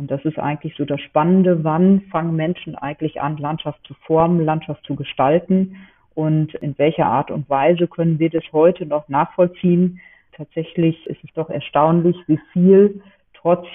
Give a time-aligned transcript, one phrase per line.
[0.00, 4.42] Und das ist eigentlich so das Spannende, wann fangen Menschen eigentlich an, Landschaft zu formen,
[4.42, 5.76] Landschaft zu gestalten
[6.14, 10.00] und in welcher Art und Weise können wir das heute noch nachvollziehen.
[10.32, 13.02] Tatsächlich ist es doch erstaunlich, wie viel
[13.34, 13.66] trotz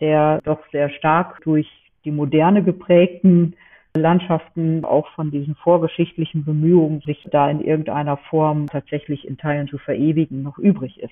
[0.00, 1.68] der doch sehr stark durch
[2.04, 3.56] die Moderne geprägten
[3.96, 9.78] Landschaften auch von diesen vorgeschichtlichen Bemühungen, sich da in irgendeiner Form tatsächlich in Teilen zu
[9.78, 11.10] verewigen, noch übrig ist.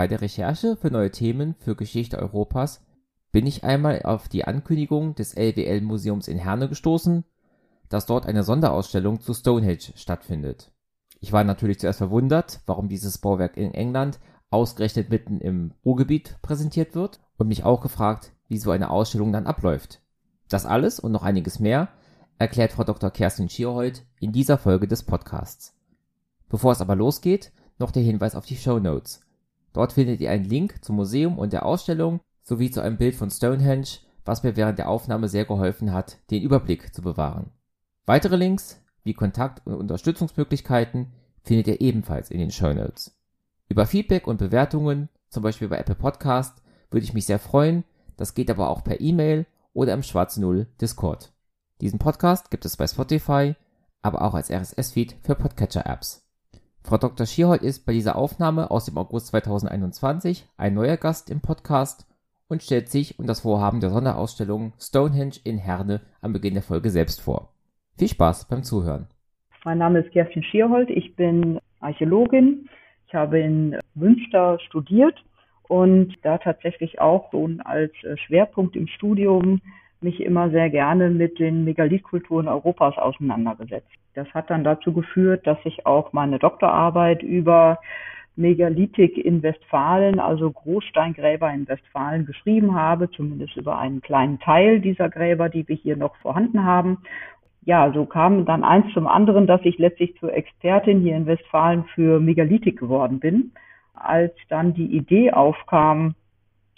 [0.00, 2.80] Bei der Recherche für neue Themen für Geschichte Europas
[3.32, 7.22] bin ich einmal auf die Ankündigung des LWL-Museums in Herne gestoßen,
[7.90, 10.72] dass dort eine Sonderausstellung zu Stonehenge stattfindet.
[11.20, 16.94] Ich war natürlich zuerst verwundert, warum dieses Bauwerk in England ausgerechnet mitten im Ruhrgebiet präsentiert
[16.94, 20.00] wird und mich auch gefragt, wie so eine Ausstellung dann abläuft.
[20.48, 21.90] Das alles und noch einiges mehr
[22.38, 23.10] erklärt Frau Dr.
[23.10, 25.74] Kerstin Schierhold in dieser Folge des Podcasts.
[26.48, 29.20] Bevor es aber losgeht, noch der Hinweis auf die Show Notes.
[29.72, 33.30] Dort findet ihr einen Link zum Museum und der Ausstellung sowie zu einem Bild von
[33.30, 33.86] Stonehenge,
[34.24, 37.50] was mir während der Aufnahme sehr geholfen hat, den Überblick zu bewahren.
[38.06, 41.12] Weitere Links wie Kontakt- und Unterstützungsmöglichkeiten
[41.42, 43.16] findet ihr ebenfalls in den Show Notes.
[43.68, 47.84] Über Feedback und Bewertungen, zum Beispiel bei Apple Podcast, würde ich mich sehr freuen.
[48.16, 51.32] Das geht aber auch per E-Mail oder im Schwarzen Null Discord.
[51.80, 53.54] Diesen Podcast gibt es bei Spotify,
[54.02, 56.29] aber auch als RSS-Feed für Podcatcher-Apps.
[56.90, 57.24] Frau Dr.
[57.24, 62.04] Schierhold ist bei dieser Aufnahme aus dem August 2021 ein neuer Gast im Podcast
[62.48, 66.90] und stellt sich und das Vorhaben der Sonderausstellung Stonehenge in Herne am Beginn der Folge
[66.90, 67.54] selbst vor.
[67.96, 69.06] Viel Spaß beim Zuhören.
[69.64, 72.68] Mein Name ist Kerstin Schierhold, ich bin Archäologin.
[73.06, 75.14] Ich habe in Münster studiert
[75.68, 77.92] und da tatsächlich auch schon als
[78.26, 79.60] Schwerpunkt im Studium
[80.02, 83.90] mich immer sehr gerne mit den Megalithkulturen Europas auseinandergesetzt.
[84.14, 87.78] Das hat dann dazu geführt, dass ich auch meine Doktorarbeit über
[88.36, 95.08] Megalithic in Westfalen, also Großsteingräber in Westfalen geschrieben habe, zumindest über einen kleinen Teil dieser
[95.10, 96.98] Gräber, die wir hier noch vorhanden haben.
[97.64, 101.84] Ja, so kam dann eins zum anderen, dass ich letztlich zur Expertin hier in Westfalen
[101.94, 103.52] für Megalithic geworden bin.
[103.94, 106.14] Als dann die Idee aufkam,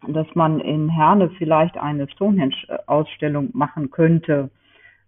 [0.09, 4.51] dass man in Herne vielleicht eine Stonehenge-Ausstellung machen könnte,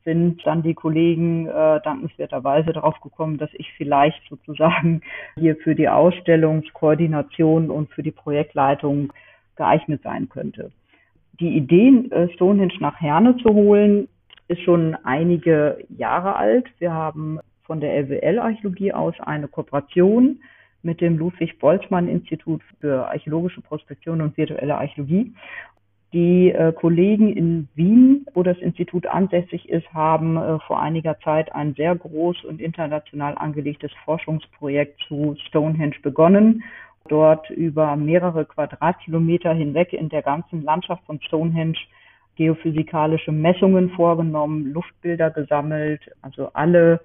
[0.04, 5.00] sind dann die Kollegen äh, dankenswerterweise darauf gekommen, dass ich vielleicht sozusagen
[5.38, 9.12] hier für die Ausstellungskoordination und für die Projektleitung
[9.56, 10.72] geeignet sein könnte.
[11.40, 14.08] Die Idee, äh, Stonehenge nach Herne zu holen,
[14.48, 16.66] ist schon einige Jahre alt.
[16.78, 20.40] Wir haben von der LWL-Archäologie aus eine Kooperation
[20.84, 25.32] mit dem Ludwig-Boltzmann-Institut für archäologische Prospektion und virtuelle Archäologie.
[26.12, 31.52] Die äh, Kollegen in Wien, wo das Institut ansässig ist, haben äh, vor einiger Zeit
[31.52, 36.62] ein sehr groß und international angelegtes Forschungsprojekt zu Stonehenge begonnen.
[37.08, 41.78] Dort über mehrere Quadratkilometer hinweg in der ganzen Landschaft von Stonehenge
[42.36, 47.00] geophysikalische Messungen vorgenommen, Luftbilder gesammelt, also alle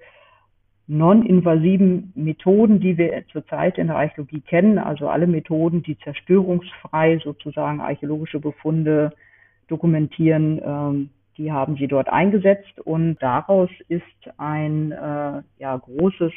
[0.90, 7.80] non-invasiven Methoden, die wir zurzeit in der Archäologie kennen, also alle Methoden, die zerstörungsfrei sozusagen
[7.80, 9.12] archäologische Befunde
[9.68, 12.80] dokumentieren, ähm, die haben sie dort eingesetzt.
[12.84, 14.02] Und daraus ist
[14.36, 16.32] ein äh, ja, großes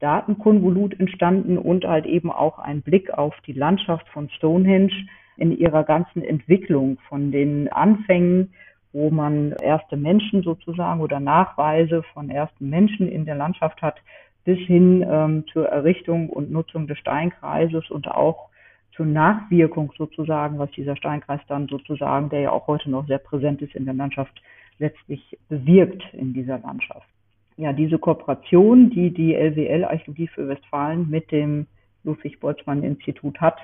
[0.00, 4.92] Datenkonvolut entstanden und halt eben auch ein Blick auf die Landschaft von Stonehenge
[5.38, 8.52] in ihrer ganzen Entwicklung von den Anfängen
[8.96, 13.96] wo man erste Menschen sozusagen oder Nachweise von ersten Menschen in der Landschaft hat,
[14.44, 18.48] bis hin ähm, zur Errichtung und Nutzung des Steinkreises und auch
[18.92, 23.60] zur Nachwirkung sozusagen, was dieser Steinkreis dann sozusagen, der ja auch heute noch sehr präsent
[23.60, 24.32] ist in der Landschaft,
[24.78, 27.06] letztlich bewirkt in dieser Landschaft.
[27.58, 31.66] Ja, diese Kooperation, die die LWL Archäologie für Westfalen mit dem
[32.04, 33.58] Ludwig-Boltzmann-Institut hat,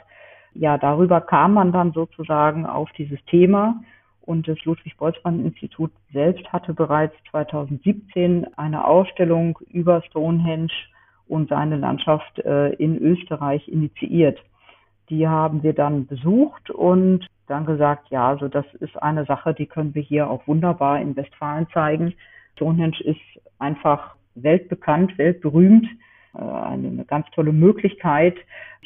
[0.52, 3.82] ja, darüber kam man dann sozusagen auf dieses Thema
[4.22, 10.72] und das Ludwig-Boltzmann-Institut selbst hatte bereits 2017 eine Ausstellung über Stonehenge
[11.28, 14.38] und seine Landschaft äh, in Österreich initiiert.
[15.10, 19.66] Die haben wir dann besucht und dann gesagt, ja, also das ist eine Sache, die
[19.66, 22.14] können wir hier auch wunderbar in Westfalen zeigen.
[22.54, 23.20] Stonehenge ist
[23.58, 25.86] einfach weltbekannt, weltberühmt,
[26.34, 28.36] äh, eine ganz tolle Möglichkeit,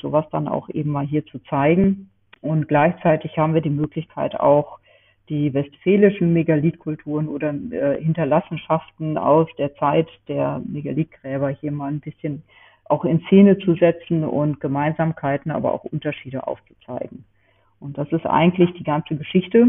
[0.00, 2.10] sowas dann auch eben mal hier zu zeigen.
[2.40, 4.78] Und gleichzeitig haben wir die Möglichkeit auch,
[5.28, 12.42] die westfälischen Megalithkulturen oder äh, Hinterlassenschaften aus der Zeit der Megalithgräber hier mal ein bisschen
[12.84, 17.24] auch in Szene zu setzen und Gemeinsamkeiten, aber auch Unterschiede aufzuzeigen.
[17.80, 19.66] Und das ist eigentlich die ganze Geschichte.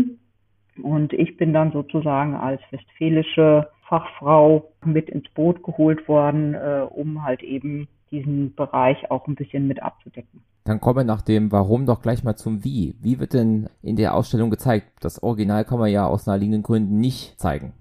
[0.82, 7.24] Und ich bin dann sozusagen als westfälische Fachfrau mit ins Boot geholt worden, äh, um
[7.24, 10.42] halt eben diesen Bereich auch ein bisschen mit abzudecken.
[10.68, 12.96] Dann kommen wir nach dem Warum doch gleich mal zum Wie.
[13.02, 14.88] Wie wird denn in der Ausstellung gezeigt?
[15.00, 17.72] Das Original kann man ja aus naheliegenden Gründen nicht zeigen.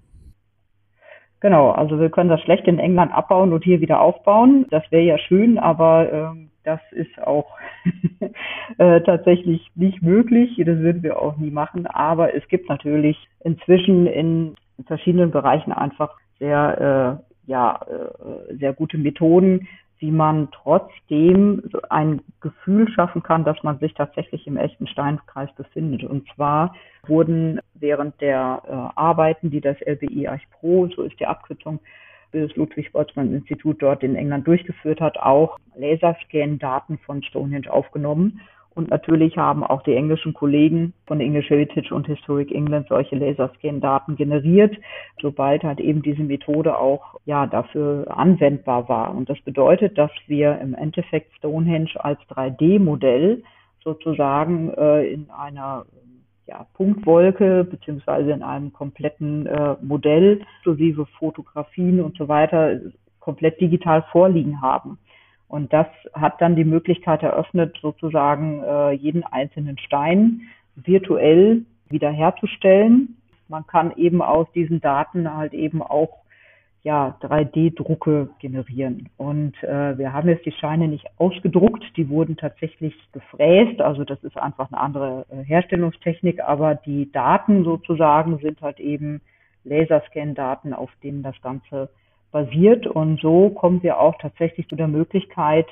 [1.40, 4.66] Genau, also wir können das schlecht in England abbauen und hier wieder aufbauen.
[4.70, 7.46] Das wäre ja schön, aber äh, das ist auch
[8.78, 10.54] äh, tatsächlich nicht möglich.
[10.58, 11.88] Das würden wir auch nie machen.
[11.88, 14.54] Aber es gibt natürlich inzwischen in
[14.86, 19.66] verschiedenen Bereichen einfach sehr, äh, ja, äh, sehr gute Methoden,
[19.98, 26.04] wie man trotzdem ein Gefühl schaffen kann, dass man sich tatsächlich im echten Steinkreis befindet.
[26.04, 26.74] Und zwar
[27.06, 31.80] wurden während der äh, Arbeiten, die das LBI Arch Pro, so ist die Abkürzung,
[32.32, 38.40] das Ludwig-Boltzmann-Institut dort in England durchgeführt hat, auch Laserscan-Daten von Stonehenge aufgenommen
[38.76, 44.16] und natürlich haben auch die englischen Kollegen von English Heritage und Historic England solche Laserscan-Daten
[44.16, 44.76] generiert,
[45.22, 49.14] sobald halt eben diese Methode auch ja dafür anwendbar war.
[49.16, 53.42] Und das bedeutet, dass wir im Endeffekt Stonehenge als 3D-Modell
[53.82, 55.86] sozusagen äh, in einer
[56.46, 62.78] ja, Punktwolke beziehungsweise in einem kompletten äh, Modell inklusive Fotografien und so weiter
[63.20, 64.98] komplett digital vorliegen haben.
[65.48, 70.42] Und das hat dann die Möglichkeit eröffnet, sozusagen äh, jeden einzelnen Stein
[70.74, 73.16] virtuell wiederherzustellen.
[73.48, 76.26] Man kann eben aus diesen Daten halt eben auch
[76.86, 79.08] ja, 3D-Drucke generieren.
[79.16, 83.80] Und äh, wir haben jetzt die Scheine nicht ausgedruckt, die wurden tatsächlich gefräst.
[83.80, 89.20] Also das ist einfach eine andere äh, Herstellungstechnik, aber die Daten sozusagen sind halt eben
[89.64, 91.88] Laserscan-Daten, auf denen das Ganze
[92.30, 92.86] basiert.
[92.86, 95.66] Und so kommen wir auch tatsächlich zu der Möglichkeit,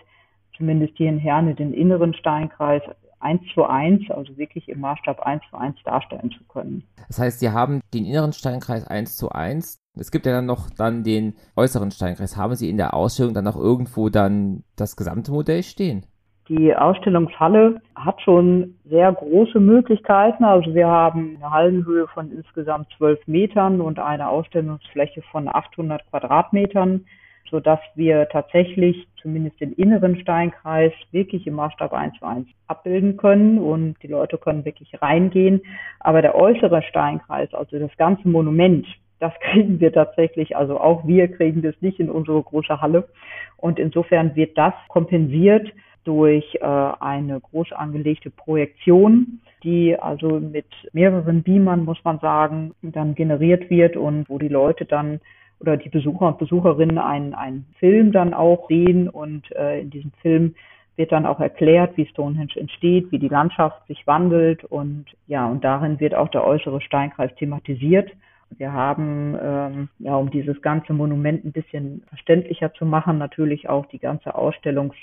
[0.56, 2.82] zumindest hier in Herne, den inneren Steinkreis
[3.20, 6.84] eins zu eins, also wirklich im Maßstab eins zu eins darstellen zu können.
[7.08, 9.80] Das heißt, Sie haben den inneren Steinkreis eins zu eins.
[9.98, 12.36] Es gibt ja dann noch dann den äußeren Steinkreis.
[12.36, 16.04] Haben Sie in der Ausstellung dann auch irgendwo dann das gesamte Modell stehen?
[16.48, 20.44] Die Ausstellungshalle hat schon sehr große Möglichkeiten.
[20.44, 27.06] Also wir haben eine Hallenhöhe von insgesamt zwölf Metern und eine Ausstellungsfläche von 800 Quadratmetern,
[27.50, 33.16] so dass wir tatsächlich zumindest den inneren Steinkreis wirklich im Maßstab 1 zu 1 abbilden
[33.16, 35.62] können und die Leute können wirklich reingehen.
[36.00, 38.86] Aber der äußere Steinkreis, also das ganze Monument,
[39.18, 43.08] das kriegen wir tatsächlich, also auch wir kriegen das nicht in unsere große Halle.
[43.56, 45.72] Und insofern wird das kompensiert
[46.04, 53.14] durch äh, eine groß angelegte Projektion, die also mit mehreren Beamern, muss man sagen, dann
[53.14, 55.20] generiert wird und wo die Leute dann
[55.60, 60.12] oder die Besucher und Besucherinnen einen, einen Film dann auch sehen und äh, in diesem
[60.20, 60.54] Film
[60.96, 65.64] wird dann auch erklärt, wie Stonehenge entsteht, wie die Landschaft sich wandelt und ja, und
[65.64, 68.10] darin wird auch der äußere Steinkreis thematisiert.
[68.56, 73.86] Wir haben, ähm, ja, um dieses ganze Monument ein bisschen verständlicher zu machen, natürlich auch
[73.86, 74.94] die ganze Ausstellungs-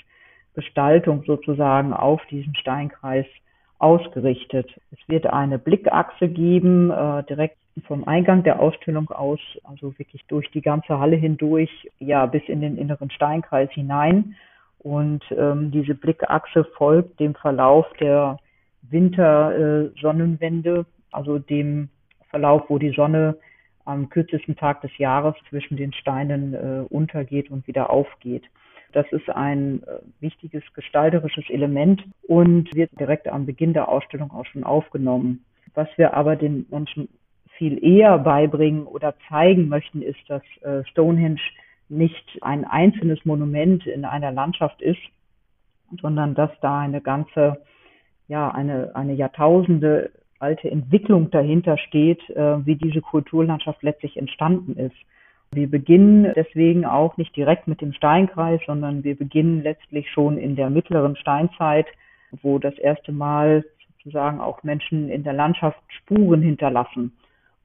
[0.54, 3.26] Gestaltung sozusagen auf diesen Steinkreis
[3.78, 4.70] ausgerichtet.
[4.92, 7.56] Es wird eine Blickachse geben, äh, direkt
[7.86, 12.60] vom Eingang der Ausstellung aus, also wirklich durch die ganze Halle hindurch, ja, bis in
[12.60, 14.36] den inneren Steinkreis hinein.
[14.78, 18.38] Und ähm, diese Blickachse folgt dem Verlauf der
[18.82, 21.88] Wintersonnenwende, äh, also dem
[22.30, 23.36] Verlauf, wo die Sonne
[23.84, 28.44] am kürzesten Tag des Jahres zwischen den Steinen äh, untergeht und wieder aufgeht.
[28.92, 34.46] Das ist ein äh, wichtiges gestalterisches Element und wird direkt am Beginn der Ausstellung auch
[34.46, 35.44] schon aufgenommen.
[35.74, 37.08] Was wir aber den Menschen
[37.56, 41.40] viel eher beibringen oder zeigen möchten, ist, dass äh, Stonehenge
[41.88, 45.00] nicht ein einzelnes Monument in einer Landschaft ist,
[46.00, 47.62] sondern dass da eine ganze,
[48.28, 54.96] ja, eine, eine Jahrtausende alte Entwicklung dahinter steht, äh, wie diese Kulturlandschaft letztlich entstanden ist.
[55.54, 60.56] Wir beginnen deswegen auch nicht direkt mit dem Steinkreis, sondern wir beginnen letztlich schon in
[60.56, 61.86] der mittleren Steinzeit,
[62.40, 63.62] wo das erste Mal
[63.98, 67.12] sozusagen auch Menschen in der Landschaft Spuren hinterlassen.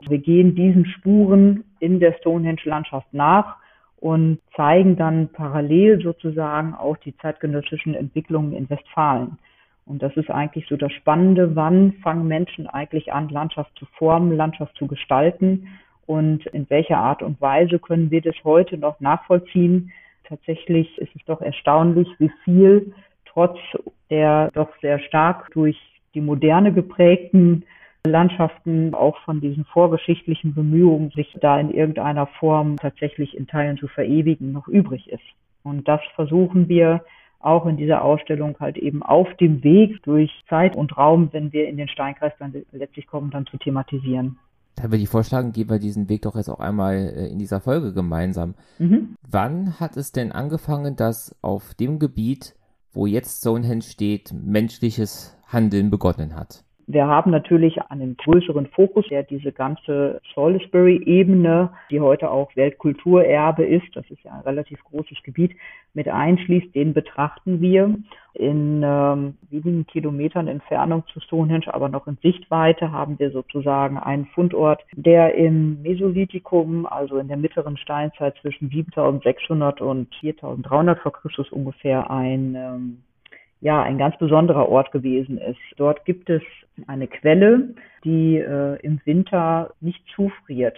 [0.02, 3.56] Wir gehen diesen Spuren in der Stonehenge-Landschaft nach
[4.02, 9.38] und zeigen dann parallel sozusagen auch die zeitgenössischen Entwicklungen in Westfalen.
[9.86, 14.36] Und das ist eigentlich so das Spannende, wann fangen Menschen eigentlich an, Landschaft zu formen,
[14.36, 15.70] Landschaft zu gestalten
[16.08, 19.92] und in welcher Art und Weise können wir das heute noch nachvollziehen.
[20.24, 22.94] Tatsächlich ist es doch erstaunlich, wie viel
[23.26, 23.60] trotz
[24.10, 25.78] der doch sehr stark durch
[26.16, 27.64] die Moderne geprägten
[28.06, 33.88] Landschaften auch von diesen vorgeschichtlichen Bemühungen, sich da in irgendeiner Form tatsächlich in Teilen zu
[33.88, 35.24] verewigen, noch übrig ist.
[35.64, 37.04] Und das versuchen wir
[37.40, 41.68] auch in dieser Ausstellung halt eben auf dem Weg durch Zeit und Raum, wenn wir
[41.68, 44.40] in den Steinkreis dann letztlich kommen, dann zu thematisieren.
[44.78, 47.60] Da würde ich vorschlagen, gehen wir diesen Weg doch jetzt auch einmal äh, in dieser
[47.60, 48.54] Folge gemeinsam.
[48.78, 49.16] Mhm.
[49.28, 52.56] Wann hat es denn angefangen, dass auf dem Gebiet,
[52.94, 56.64] wo jetzt Stonehenge steht, menschliches Handeln begonnen hat?
[56.90, 63.94] Wir haben natürlich einen größeren Fokus, der diese ganze Salisbury-Ebene, die heute auch Weltkulturerbe ist,
[63.94, 65.52] das ist ja ein relativ großes Gebiet,
[65.94, 66.74] mit einschließt.
[66.74, 67.94] Den betrachten wir
[68.36, 74.28] in ähm, wenigen Kilometern Entfernung zu Stonehenge, aber noch in Sichtweite haben wir sozusagen einen
[74.28, 81.52] Fundort, der im Mesolithikum, also in der mittleren Steinzeit zwischen 7600 und 4300 vor Christus
[81.52, 83.04] ungefähr ein ähm,
[83.62, 85.60] ja ein ganz besonderer Ort gewesen ist.
[85.78, 86.42] Dort gibt es
[86.86, 87.70] eine Quelle,
[88.04, 90.78] die äh, im Winter nicht zufriert.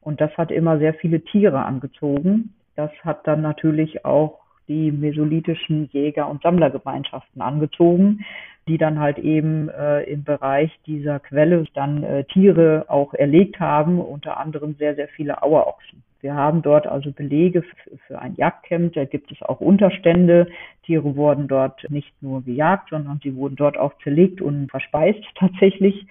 [0.00, 2.54] Und das hat immer sehr viele Tiere angezogen.
[2.76, 8.24] Das hat dann natürlich auch die mesolithischen Jäger- und Sammlergemeinschaften angezogen,
[8.68, 13.98] die dann halt eben äh, im Bereich dieser Quelle dann äh, Tiere auch erlegt haben,
[13.98, 16.02] unter anderem sehr, sehr viele Auerochsen.
[16.20, 17.62] Wir haben dort also Belege
[18.06, 18.94] für ein Jagdcamp.
[18.94, 20.48] Da gibt es auch Unterstände.
[20.84, 26.06] Tiere wurden dort nicht nur gejagt, sondern sie wurden dort auch zerlegt und verspeist tatsächlich.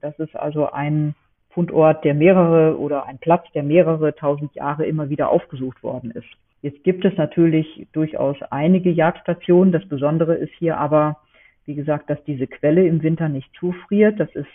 [0.00, 1.14] Das ist also ein
[1.50, 6.28] Fundort, der mehrere oder ein Platz, der mehrere tausend Jahre immer wieder aufgesucht worden ist.
[6.60, 9.72] Jetzt gibt es natürlich durchaus einige Jagdstationen.
[9.72, 11.18] Das Besondere ist hier aber,
[11.64, 14.18] wie gesagt, dass diese Quelle im Winter nicht zufriert.
[14.18, 14.48] Das ist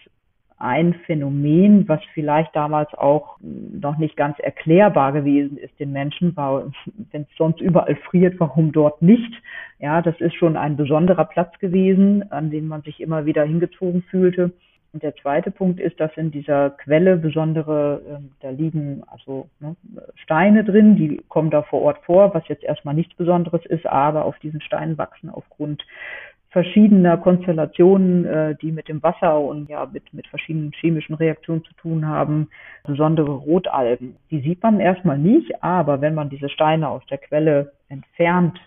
[0.62, 6.72] ein Phänomen, was vielleicht damals auch noch nicht ganz erklärbar gewesen ist den Menschen, weil
[7.12, 9.34] wenn es sonst überall friert, warum dort nicht?
[9.80, 14.04] Ja, das ist schon ein besonderer Platz gewesen, an den man sich immer wieder hingezogen
[14.04, 14.52] fühlte.
[14.94, 19.76] Und der zweite Punkt ist, dass in dieser Quelle besondere, äh, da liegen also ne,
[20.16, 24.26] Steine drin, die kommen da vor Ort vor, was jetzt erstmal nichts Besonderes ist, aber
[24.26, 25.82] auf diesen Steinen wachsen aufgrund
[26.52, 31.74] verschiedener Konstellationen, äh, die mit dem Wasser und ja mit, mit verschiedenen chemischen Reaktionen zu
[31.76, 32.50] tun haben,
[32.86, 34.18] besondere Rotalgen.
[34.30, 38.60] Die sieht man erstmal nicht, aber wenn man diese Steine aus der Quelle entfernt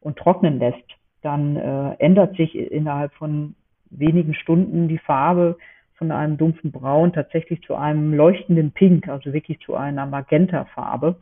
[0.00, 0.84] und trocknen lässt,
[1.22, 3.54] dann äh, ändert sich innerhalb von
[3.90, 5.56] wenigen Stunden die Farbe
[5.94, 11.16] von einem dumpfen Braun tatsächlich zu einem leuchtenden Pink, also wirklich zu einer Magenta-Farbe.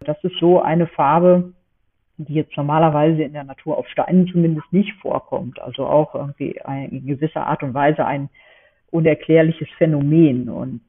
[0.00, 1.52] Das ist so eine Farbe,
[2.24, 5.60] die jetzt normalerweise in der Natur auf Steinen zumindest nicht vorkommt.
[5.60, 6.60] Also auch irgendwie
[6.90, 8.28] in gewisser Art und Weise ein
[8.90, 10.48] unerklärliches Phänomen.
[10.48, 10.80] Und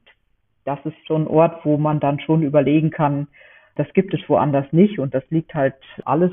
[0.64, 3.28] das ist so ein Ort, wo man dann schon überlegen kann,
[3.76, 4.98] das gibt es woanders nicht.
[4.98, 5.74] Und das liegt halt
[6.04, 6.32] alles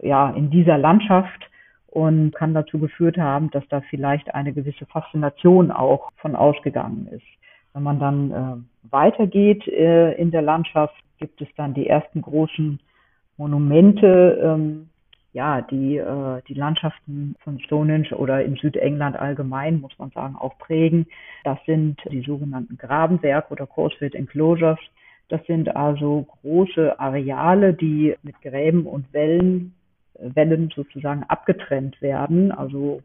[0.00, 1.50] ja in dieser Landschaft
[1.88, 7.26] und kann dazu geführt haben, dass da vielleicht eine gewisse Faszination auch von ausgegangen ist.
[7.74, 12.80] Wenn man dann äh, weitergeht äh, in der Landschaft, gibt es dann die ersten großen
[13.42, 14.88] Monumente, ähm,
[15.32, 20.56] ja, die äh, die Landschaften von Stonehenge oder in Südengland allgemein, muss man sagen, auch
[20.58, 21.06] prägen.
[21.42, 24.78] Das sind die sogenannten Grabenwerke oder Corsfield Enclosures.
[25.28, 29.74] Das sind also große Areale, die mit Gräben und Wellen,
[30.20, 33.02] Wellen sozusagen abgetrennt werden, also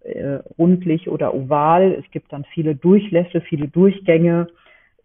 [0.00, 1.92] äh, rundlich oder oval.
[1.92, 4.48] Es gibt dann viele Durchlässe, viele Durchgänge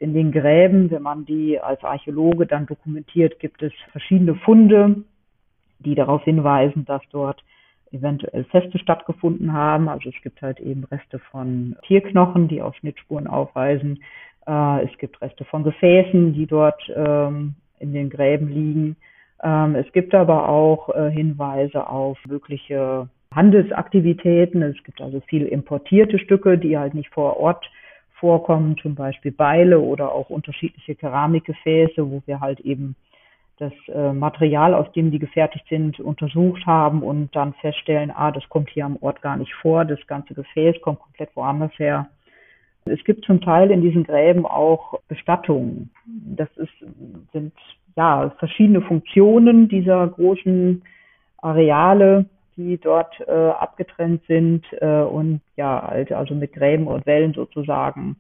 [0.04, 4.98] in den Gräben, wenn man die als Archäologe dann dokumentiert, gibt es verschiedene Funde,
[5.80, 7.42] die darauf hinweisen, dass dort
[7.94, 9.88] eventuell Feste stattgefunden haben.
[9.88, 14.04] Also es gibt halt eben Reste von Tierknochen, die auch Schnittspuren aufweisen.
[14.46, 18.98] Äh, es gibt Reste von Gefäßen, die dort ähm, in den Gräben liegen.
[19.42, 24.64] Ähm, es gibt aber auch äh, Hinweise auf mögliche Handelsaktivitäten.
[24.64, 27.70] Es gibt also viele importierte Stücke, die halt nicht vor Ort
[28.24, 32.96] vorkommen, zum Beispiel Beile oder auch unterschiedliche Keramikgefäße, wo wir halt eben
[33.60, 38.48] das äh, Material, aus dem die gefertigt sind, untersucht haben und dann feststellen, ah, das
[38.48, 42.08] kommt hier am Ort gar nicht vor, das ganze Gefäß kommt komplett woanders her.
[42.86, 45.90] Es gibt zum Teil in diesen Gräben auch Bestattungen.
[46.06, 46.72] Das ist,
[47.34, 47.52] sind
[47.98, 50.82] ja verschiedene Funktionen dieser großen
[51.42, 52.26] Areale,
[52.58, 58.18] die dort äh, abgetrennt sind äh, und ja, halt also mit Gräben und Wellen sozusagen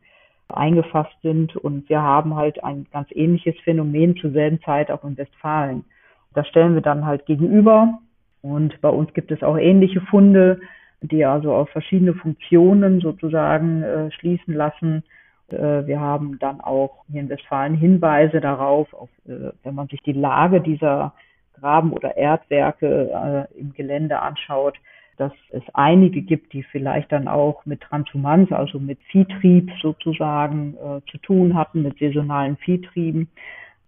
[0.49, 1.55] eingefasst sind.
[1.55, 5.85] Und wir haben halt ein ganz ähnliches Phänomen zur selben Zeit auch in Westfalen.
[6.33, 7.99] Das stellen wir dann halt gegenüber.
[8.41, 10.59] Und bei uns gibt es auch ähnliche Funde,
[11.01, 15.03] die also auf verschiedene Funktionen sozusagen äh, schließen lassen.
[15.49, 20.01] Äh, wir haben dann auch hier in Westfalen Hinweise darauf, auf, äh, wenn man sich
[20.01, 21.13] die Lage dieser
[21.53, 24.77] Graben- oder Erdwerke äh, im Gelände anschaut,
[25.17, 31.01] dass es einige gibt, die vielleicht dann auch mit Transhumanz, also mit Viehtrieb sozusagen äh,
[31.11, 33.29] zu tun hatten, mit saisonalen Viehtrieben,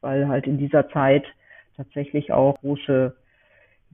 [0.02, 1.26] weil halt in dieser Zeit
[1.78, 3.16] tatsächlich auch große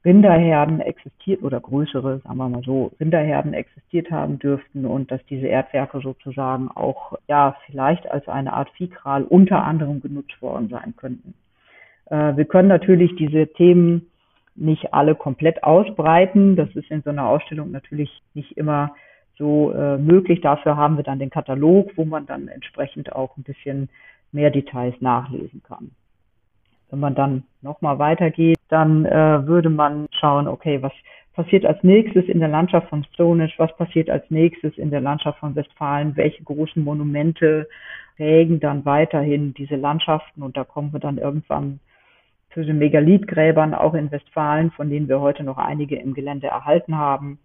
[0.04, 5.48] Rinderherden existiert oder größere, sagen wir mal so, Rinderherden existiert haben dürften und dass diese
[5.48, 11.36] Erdwerke sozusagen auch ja vielleicht als eine Art Viehkral unter anderem genutzt worden sein könnten.
[12.12, 14.12] Äh, wir können natürlich diese Themen
[14.54, 16.56] nicht alle komplett ausbreiten.
[16.56, 18.94] Das ist in so einer Ausstellung natürlich nicht immer
[19.38, 20.42] so äh, möglich.
[20.42, 23.90] Dafür haben wir dann den Katalog, wo man dann entsprechend auch ein bisschen
[24.32, 25.92] mehr Details nachlesen kann.
[26.90, 30.92] Wenn man dann nochmal weitergeht, dann äh, würde man schauen, okay, was
[31.34, 35.40] passiert als nächstes in der Landschaft von Stonehenge, was passiert als nächstes in der Landschaft
[35.40, 37.70] von Westfalen, welche großen Monumente
[38.18, 41.80] prägen dann weiterhin diese Landschaften und da kommen wir dann irgendwann
[42.54, 46.98] zu den Megalithgräbern auch in Westfalen, von denen wir heute noch einige im Gelände erhalten
[46.98, 47.40] haben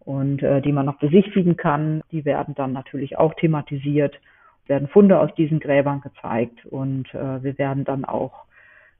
[0.00, 2.02] und äh, die man noch besichtigen kann.
[2.12, 4.20] Die werden dann natürlich auch thematisiert,
[4.66, 8.44] werden Funde aus diesen Gräbern gezeigt und äh, wir werden dann auch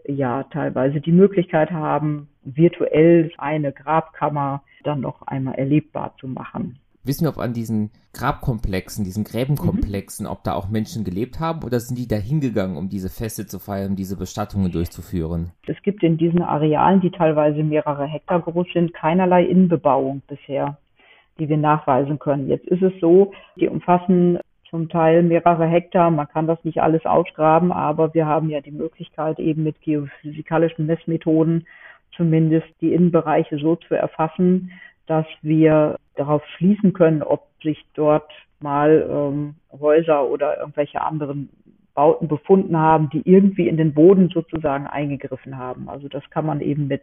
[0.07, 6.79] ja teilweise die Möglichkeit haben, virtuell eine Grabkammer dann noch einmal erlebbar zu machen.
[7.03, 10.33] Wissen wir, ob an diesen Grabkomplexen, diesen Gräbenkomplexen, mhm.
[10.33, 13.59] ob da auch Menschen gelebt haben oder sind die da hingegangen, um diese Feste zu
[13.59, 15.53] feiern, um diese Bestattungen durchzuführen?
[15.67, 20.77] Es gibt in diesen Arealen, die teilweise mehrere Hektar groß sind, keinerlei Innenbebauung bisher,
[21.39, 22.49] die wir nachweisen können.
[22.49, 24.39] Jetzt ist es so, die umfassen
[24.69, 26.11] zum Teil mehrere Hektar.
[26.11, 30.87] Man kann das nicht alles ausgraben, aber wir haben ja die Möglichkeit, eben mit geophysikalischen
[30.87, 31.67] Messmethoden
[32.17, 34.73] zumindest die Innenbereiche so zu erfassen,
[35.11, 41.49] dass wir darauf schließen können, ob sich dort mal ähm, Häuser oder irgendwelche anderen
[41.95, 45.89] Bauten befunden haben, die irgendwie in den Boden sozusagen eingegriffen haben.
[45.89, 47.03] Also das kann man eben mit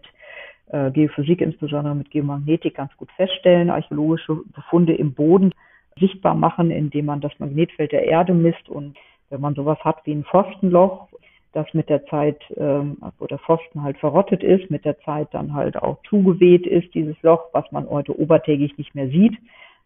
[0.67, 3.69] äh, Geophysik, insbesondere mit Geomagnetik, ganz gut feststellen.
[3.69, 5.51] Archäologische Befunde im Boden
[5.99, 8.69] sichtbar machen, indem man das Magnetfeld der Erde misst.
[8.69, 8.95] Und
[9.29, 11.09] wenn man sowas hat wie ein Pfostenloch,
[11.53, 15.53] das mit der Zeit, ähm, wo der Pfosten halt verrottet ist, mit der Zeit dann
[15.53, 19.37] halt auch zugeweht ist, dieses Loch, was man heute obertägig nicht mehr sieht.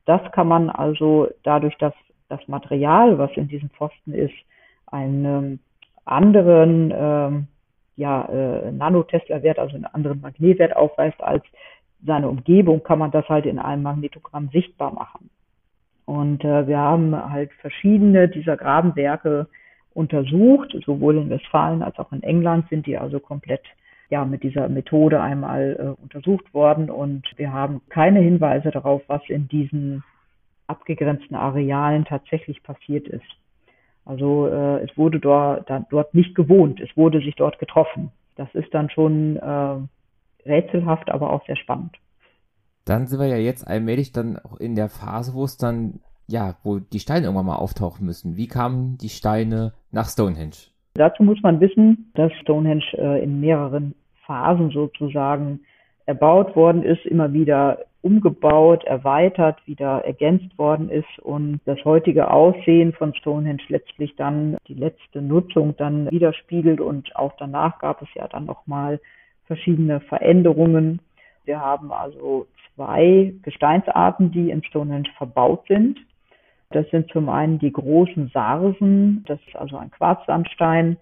[0.06, 1.94] Das kann man also dadurch, dass
[2.30, 4.34] das Material, was in diesem Pfosten ist,
[4.88, 5.60] einen
[6.06, 7.48] anderen ähm,
[7.96, 11.44] ja, äh, Nanotesla-Wert, also einen anderen Magnetwert aufweist als
[12.04, 15.30] seine Umgebung, kann man das halt in einem Magnetogramm sichtbar machen.
[16.06, 19.48] Und äh, wir haben halt verschiedene dieser Grabenwerke
[19.94, 23.64] untersucht, sowohl in Westfalen als auch in England sind die also komplett
[24.10, 29.22] ja mit dieser Methode einmal äh, untersucht worden und wir haben keine Hinweise darauf, was
[29.28, 30.04] in diesen
[30.68, 33.26] abgegrenzten Arealen tatsächlich passiert ist.
[34.06, 38.12] Also äh, es wurde dort, da, dort nicht gewohnt, es wurde sich dort getroffen.
[38.36, 41.98] Das ist dann schon äh, rätselhaft, aber auch sehr spannend.
[42.86, 46.00] Dann sind wir ja jetzt allmählich dann auch in der Phase, wo es dann,
[46.32, 48.38] ja, wo die Steine irgendwann mal auftauchen müssen.
[48.38, 50.72] Wie kamen die Steine nach Stonehenge?
[50.94, 53.94] Dazu muss man wissen, dass Stonehenge äh, in mehreren
[54.26, 55.62] Phasen sozusagen
[56.06, 62.94] erbaut worden ist, immer wieder umgebaut, erweitert, wieder ergänzt worden ist und das heutige Aussehen
[62.94, 68.28] von Stonehenge letztlich dann die letzte Nutzung dann widerspiegelt und auch danach gab es ja
[68.28, 69.00] dann nochmal
[69.46, 71.00] verschiedene Veränderungen.
[71.46, 76.00] Wir haben also zwei Gesteinsarten, die in Stonehenge verbaut sind.
[76.72, 80.98] Das sind zum einen die großen Sarsen, das ist also ein Quarzsandstein,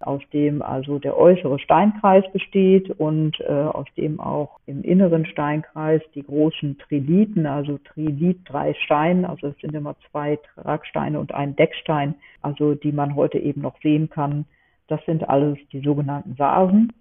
[0.00, 6.02] aus dem also der äußere Steinkreis besteht und äh, aus dem auch im inneren Steinkreis
[6.14, 11.56] die großen Triliten, also Trilit, drei Steine, also es sind immer zwei Tragsteine und ein
[11.56, 14.44] Deckstein, also die man heute eben noch sehen kann.
[14.88, 16.92] Das sind alles die sogenannten Sarsen.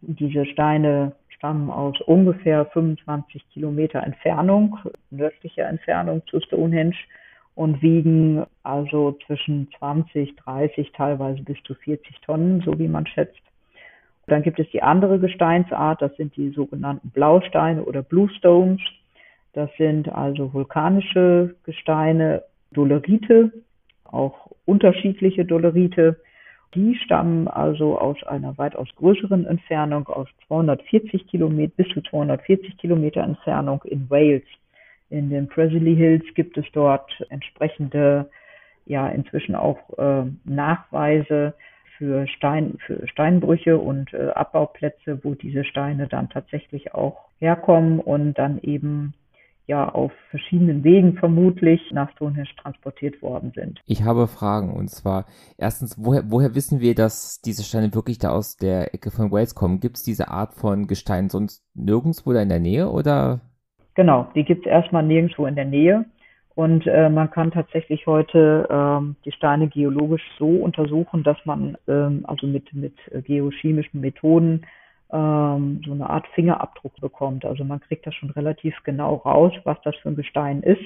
[0.00, 4.78] Diese Steine stammen aus ungefähr 25 Kilometer Entfernung,
[5.10, 6.96] nördlicher Entfernung zu Stonehenge
[7.54, 13.40] und wiegen also zwischen 20, 30, teilweise bis zu 40 Tonnen, so wie man schätzt.
[14.26, 18.80] Dann gibt es die andere Gesteinsart, das sind die sogenannten Blausteine oder Bluestones.
[19.52, 23.52] Das sind also vulkanische Gesteine, Dolerite,
[24.04, 26.20] auch unterschiedliche Dolerite.
[26.74, 33.22] Die stammen also aus einer weitaus größeren Entfernung, aus 240 Kilometer bis zu 240 Kilometer
[33.22, 34.42] Entfernung in Wales.
[35.10, 38.30] In den Presley Hills gibt es dort entsprechende,
[38.86, 41.54] ja, inzwischen auch äh, Nachweise
[41.98, 48.34] für Stein, für Steinbrüche und äh, Abbauplätze, wo diese Steine dann tatsächlich auch herkommen und
[48.34, 49.14] dann eben
[49.66, 53.80] ja auf verschiedenen Wegen vermutlich nach Stonehenge transportiert worden sind.
[53.86, 58.30] Ich habe Fragen und zwar erstens, woher, woher wissen wir, dass diese Steine wirklich da
[58.30, 59.80] aus der Ecke von Wales kommen?
[59.80, 63.40] Gibt es diese Art von Gestein sonst nirgendwo da in der Nähe oder?
[63.94, 66.04] Genau, die gibt es erstmal nirgendwo in der Nähe.
[66.54, 72.24] Und äh, man kann tatsächlich heute ähm, die Steine geologisch so untersuchen, dass man ähm,
[72.28, 74.64] also mit, mit geochemischen Methoden
[75.12, 77.44] ähm, so eine Art Fingerabdruck bekommt.
[77.44, 80.82] Also man kriegt das schon relativ genau raus, was das für ein Gestein ist.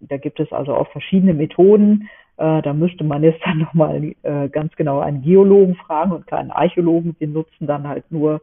[0.00, 2.08] Da gibt es also auch verschiedene Methoden.
[2.36, 6.50] Äh, da müsste man jetzt dann nochmal äh, ganz genau einen Geologen fragen und keinen
[6.50, 7.14] Archäologen.
[7.18, 8.40] Wir nutzen dann halt nur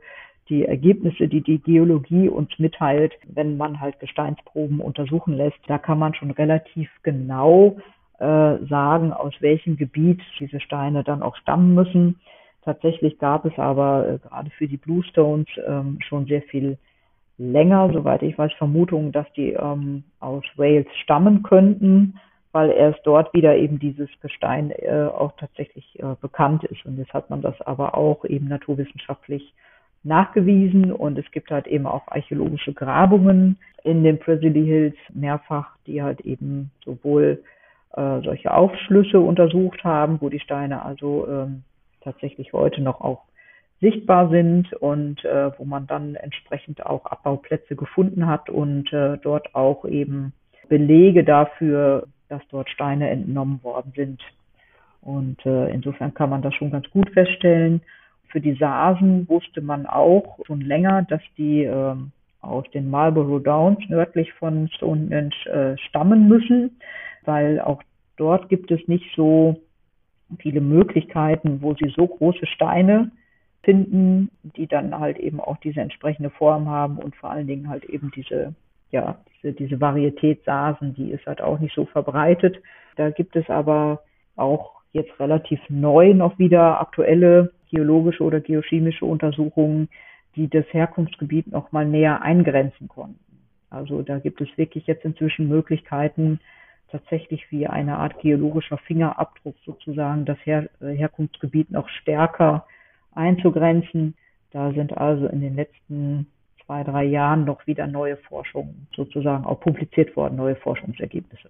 [0.49, 5.59] die Ergebnisse, die die Geologie uns mitteilt, wenn man halt Gesteinsproben untersuchen lässt.
[5.67, 7.77] Da kann man schon relativ genau
[8.19, 12.19] äh, sagen, aus welchem Gebiet diese Steine dann auch stammen müssen.
[12.63, 16.77] Tatsächlich gab es aber äh, gerade für die Bluestones ähm, schon sehr viel
[17.38, 22.19] länger, soweit ich weiß, Vermutungen, dass die ähm, aus Wales stammen könnten,
[22.51, 26.85] weil erst dort wieder eben dieses Gestein äh, auch tatsächlich äh, bekannt ist.
[26.85, 29.53] Und jetzt hat man das aber auch eben naturwissenschaftlich
[30.03, 36.01] nachgewiesen und es gibt halt eben auch archäologische Grabungen in den Presley Hills mehrfach, die
[36.01, 37.43] halt eben sowohl
[37.93, 41.63] äh, solche Aufschlüsse untersucht haben, wo die Steine also ähm,
[42.01, 43.23] tatsächlich heute noch auch
[43.81, 49.55] sichtbar sind und äh, wo man dann entsprechend auch Abbauplätze gefunden hat und äh, dort
[49.55, 50.33] auch eben
[50.67, 54.21] Belege dafür, dass dort Steine entnommen worden sind.
[55.01, 57.81] Und äh, insofern kann man das schon ganz gut feststellen.
[58.29, 61.95] Für die Sarsen wusste man auch schon länger, dass die äh,
[62.41, 66.79] aus den Marlborough Downs nördlich von Stonehenge äh, stammen müssen,
[67.25, 67.81] weil auch
[68.17, 69.59] dort gibt es nicht so
[70.39, 73.11] viele Möglichkeiten, wo sie so große Steine
[73.63, 77.85] finden, die dann halt eben auch diese entsprechende Form haben und vor allen Dingen halt
[77.85, 78.53] eben diese,
[78.91, 82.57] ja, diese, diese Varietät Sasen, die ist halt auch nicht so verbreitet.
[82.95, 84.01] Da gibt es aber
[84.35, 89.89] auch jetzt relativ neu noch wieder aktuelle geologische oder geochemische Untersuchungen,
[90.36, 93.19] die das Herkunftsgebiet noch mal näher eingrenzen konnten.
[93.69, 96.39] Also da gibt es wirklich jetzt inzwischen Möglichkeiten,
[96.91, 102.65] tatsächlich wie eine Art geologischer Fingerabdruck sozusagen das Her äh, Herkunftsgebiet noch stärker
[103.13, 104.15] einzugrenzen.
[104.51, 106.27] Da sind also in den letzten
[106.65, 111.49] zwei, drei Jahren noch wieder neue Forschungen sozusagen auch publiziert worden, neue Forschungsergebnisse.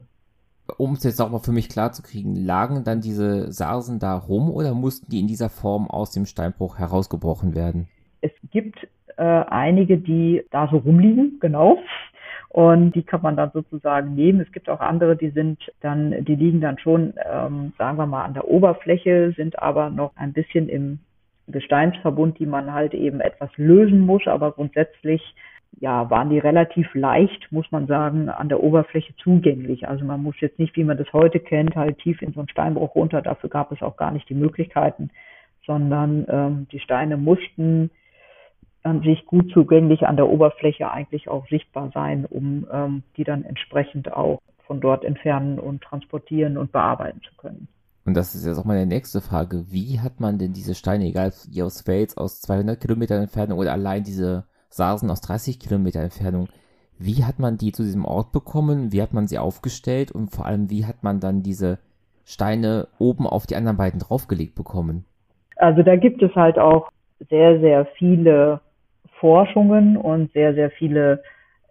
[0.78, 4.16] Um es jetzt auch mal für mich klar zu kriegen, lagen dann diese Sarsen da
[4.16, 7.88] rum oder mussten die in dieser Form aus dem Steinbruch herausgebrochen werden?
[8.22, 11.78] Es gibt äh, einige, die da so rumliegen, genau.
[12.50, 14.42] Und die kann man dann sozusagen nehmen.
[14.42, 18.24] Es gibt auch andere, die sind dann, die liegen dann schon, ähm, sagen wir mal,
[18.24, 21.00] an der Oberfläche, sind aber noch ein bisschen im
[21.48, 25.22] Gesteinsverbund, die man halt eben etwas lösen muss, aber grundsätzlich
[25.78, 29.88] ja, waren die relativ leicht, muss man sagen, an der Oberfläche zugänglich.
[29.88, 32.50] Also man muss jetzt nicht, wie man das heute kennt, halt tief in so einen
[32.50, 33.22] Steinbruch runter.
[33.22, 35.10] Dafür gab es auch gar nicht die Möglichkeiten,
[35.66, 37.92] sondern ähm, die Steine mussten
[38.84, 43.44] an sich gut zugänglich an der Oberfläche eigentlich auch sichtbar sein, um ähm, die dann
[43.44, 47.68] entsprechend auch von dort entfernen und transportieren und bearbeiten zu können.
[48.06, 49.66] Und das ist jetzt auch meine nächste Frage.
[49.70, 53.74] Wie hat man denn diese Steine, egal wie aus Wales aus 200 Kilometern Entfernung oder
[53.74, 56.48] allein diese Sarsen aus 30 Kilometer Entfernung,
[56.98, 58.92] wie hat man die zu diesem Ort bekommen?
[58.92, 60.12] Wie hat man sie aufgestellt?
[60.12, 61.80] Und vor allem, wie hat man dann diese
[62.26, 65.06] Steine oben auf die anderen beiden draufgelegt bekommen?
[65.56, 66.90] Also da gibt es halt auch
[67.30, 68.60] sehr, sehr viele
[69.20, 71.24] Forschungen und sehr, sehr viele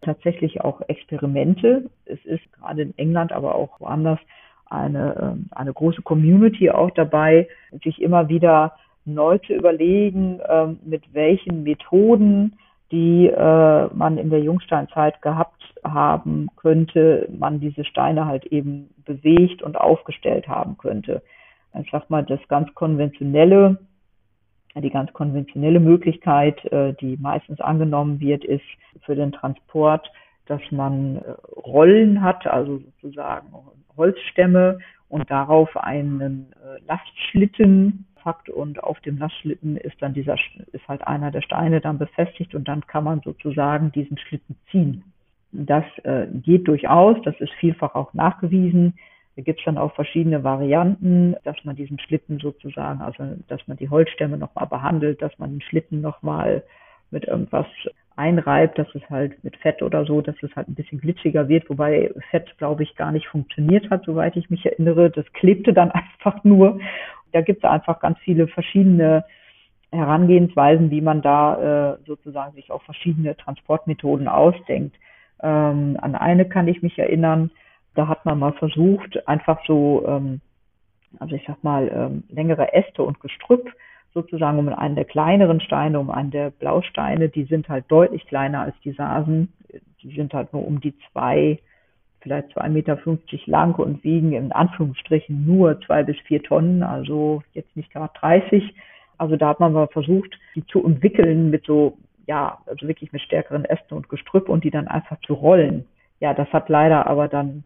[0.03, 1.91] tatsächlich auch Experimente.
[2.05, 4.19] Es ist gerade in England, aber auch woanders
[4.67, 7.49] eine, ähm, eine große Community auch dabei,
[7.85, 12.59] sich immer wieder neu zu überlegen, ähm, mit welchen Methoden,
[12.90, 19.62] die äh, man in der Jungsteinzeit gehabt haben könnte, man diese Steine halt eben bewegt
[19.62, 21.22] und aufgestellt haben könnte.
[21.81, 23.79] Ich sag mal, das ganz konventionelle
[24.81, 28.64] die ganz konventionelle Möglichkeit, äh, die meistens angenommen wird, ist
[29.05, 30.11] für den Transport,
[30.46, 33.53] dass man äh, Rollen hat, also sozusagen
[33.96, 40.37] Holzstämme und darauf einen äh, Lastschlitten packt und auf dem Lastschlitten ist dann dieser
[40.73, 45.03] ist halt einer der Steine dann befestigt und dann kann man sozusagen diesen Schlitten ziehen.
[45.53, 45.85] Das
[46.45, 48.99] geht durchaus, das ist vielfach auch nachgewiesen.
[49.37, 53.79] Da gibt es dann auch verschiedene Varianten, dass man diesen Schlitten sozusagen, also dass man
[53.79, 56.64] die Holzstämme nochmal behandelt, dass man den Schlitten nochmal
[57.11, 57.67] mit irgendwas
[58.19, 61.71] einreibt, dass es halt mit Fett oder so, dass es halt ein bisschen glitschiger wird,
[61.71, 65.11] wobei Fett, glaube ich, gar nicht funktioniert hat, soweit ich mich erinnere.
[65.11, 66.81] Das klebte dann einfach nur.
[67.33, 69.25] Da gibt es einfach ganz viele verschiedene
[69.91, 74.97] Herangehensweisen, wie man da äh, sozusagen sich auch verschiedene Transportmethoden ausdenkt.
[75.41, 77.51] Ähm, an eine kann ich mich erinnern,
[77.95, 80.41] da hat man mal versucht, einfach so, ähm,
[81.19, 83.73] also ich sag mal, ähm, längere Äste und Gestrüpp
[84.23, 88.63] sozusagen um einen der kleineren Steine, um einen der Blausteine, die sind halt deutlich kleiner
[88.63, 89.53] als die Sasen,
[90.03, 91.59] die sind halt nur um die zwei,
[92.21, 97.43] vielleicht zwei Meter fünfzig lang und wiegen in Anführungsstrichen nur zwei bis vier Tonnen, also
[97.53, 98.75] jetzt nicht gerade 30.
[99.19, 103.23] Also da hat man mal versucht, die zu entwickeln mit so, ja, also wirklich mit
[103.23, 105.87] stärkeren Ästen und Gestrüpp und die dann einfach zu rollen.
[106.21, 107.65] Ja, das hat leider aber dann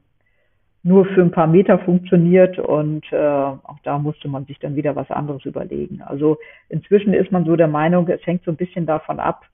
[0.83, 4.97] nur für ein paar Meter funktioniert und äh, auch da musste man sich dann wieder
[4.97, 6.03] was anderes überlegen.
[6.03, 9.45] Also inzwischen ist man so der Meinung, es hängt so ein bisschen davon ab,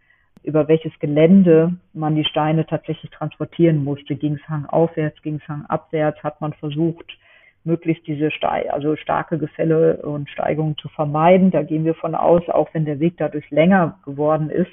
[0.43, 4.17] über welches Gelände man die Steine tatsächlich transportieren musste.
[4.17, 7.19] Ging es hangaufwärts, ging es hangabwärts, hat man versucht,
[7.65, 11.51] möglichst diese Ste also starke Gefälle und Steigungen zu vermeiden.
[11.51, 14.73] Da gehen wir von aus, auch wenn der Weg dadurch länger geworden ist,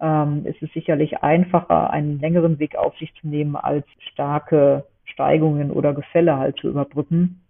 [0.00, 5.70] ähm, ist es sicherlich einfacher, einen längeren Weg auf sich zu nehmen, als starke Steigungen
[5.70, 7.40] oder Gefälle halt zu überbrücken.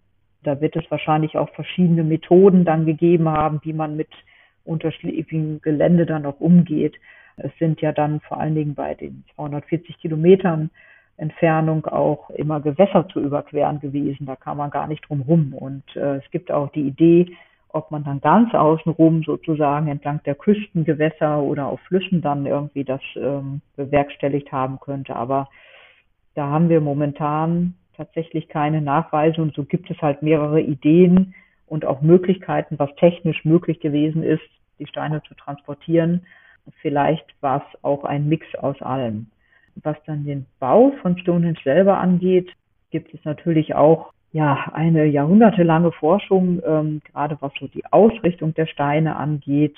[0.42, 4.08] Da wird es wahrscheinlich auch verschiedene Methoden dann gegeben haben, wie man mit
[4.64, 6.94] unterschiedlichem Gelände dann auch umgeht.
[7.36, 10.70] Es sind ja dann vor allen Dingen bei den 240 Kilometern
[11.16, 14.26] Entfernung auch immer Gewässer zu überqueren gewesen.
[14.26, 15.54] Da kam man gar nicht drum rum.
[15.54, 17.36] Und äh, es gibt auch die Idee,
[17.68, 23.00] ob man dann ganz außenrum sozusagen entlang der Küstengewässer oder auf Flüssen dann irgendwie das
[23.16, 25.14] ähm, bewerkstelligt haben könnte.
[25.16, 25.48] Aber
[26.34, 31.34] da haben wir momentan tatsächlich keine Nachweise und so gibt es halt mehrere Ideen
[31.66, 34.42] und auch Möglichkeiten, was technisch möglich gewesen ist,
[34.78, 36.26] die Steine zu transportieren.
[36.80, 39.26] Vielleicht war es auch ein Mix aus allem.
[39.76, 42.50] Was dann den Bau von Stonehenge selber angeht,
[42.90, 48.66] gibt es natürlich auch ja eine jahrhundertelange Forschung, ähm, gerade was so die Ausrichtung der
[48.66, 49.76] Steine angeht,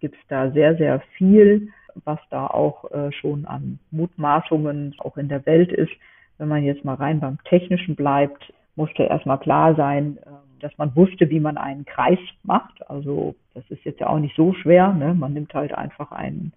[0.00, 1.72] gibt es da sehr, sehr viel
[2.04, 5.92] was da auch äh, schon an Mutmaßungen auch in der Welt ist.
[6.38, 10.94] Wenn man jetzt mal rein beim Technischen bleibt, musste erstmal klar sein, äh, dass man
[10.96, 12.88] wusste, wie man einen Kreis macht.
[12.90, 14.92] Also das ist jetzt ja auch nicht so schwer.
[14.92, 15.14] Ne?
[15.14, 16.52] Man nimmt halt einfach einen,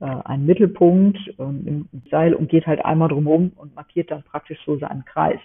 [0.00, 4.78] äh, einen Mittelpunkt im Seil und geht halt einmal drumherum und markiert dann praktisch so
[4.78, 5.40] seinen Kreis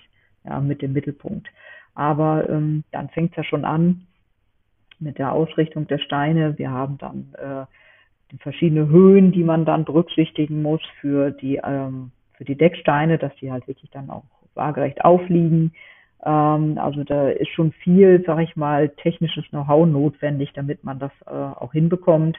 [0.45, 1.47] ja, mit dem Mittelpunkt.
[1.95, 4.07] Aber ähm, dann fängt es ja schon an
[4.99, 6.57] mit der Ausrichtung der Steine.
[6.57, 7.65] Wir haben dann äh,
[8.39, 13.51] verschiedene Höhen, die man dann berücksichtigen muss für die, ähm, für die Decksteine, dass die
[13.51, 15.73] halt wirklich dann auch waagerecht aufliegen.
[16.23, 21.11] Ähm, also da ist schon viel, sag ich mal, technisches Know-how notwendig, damit man das
[21.25, 22.37] äh, auch hinbekommt.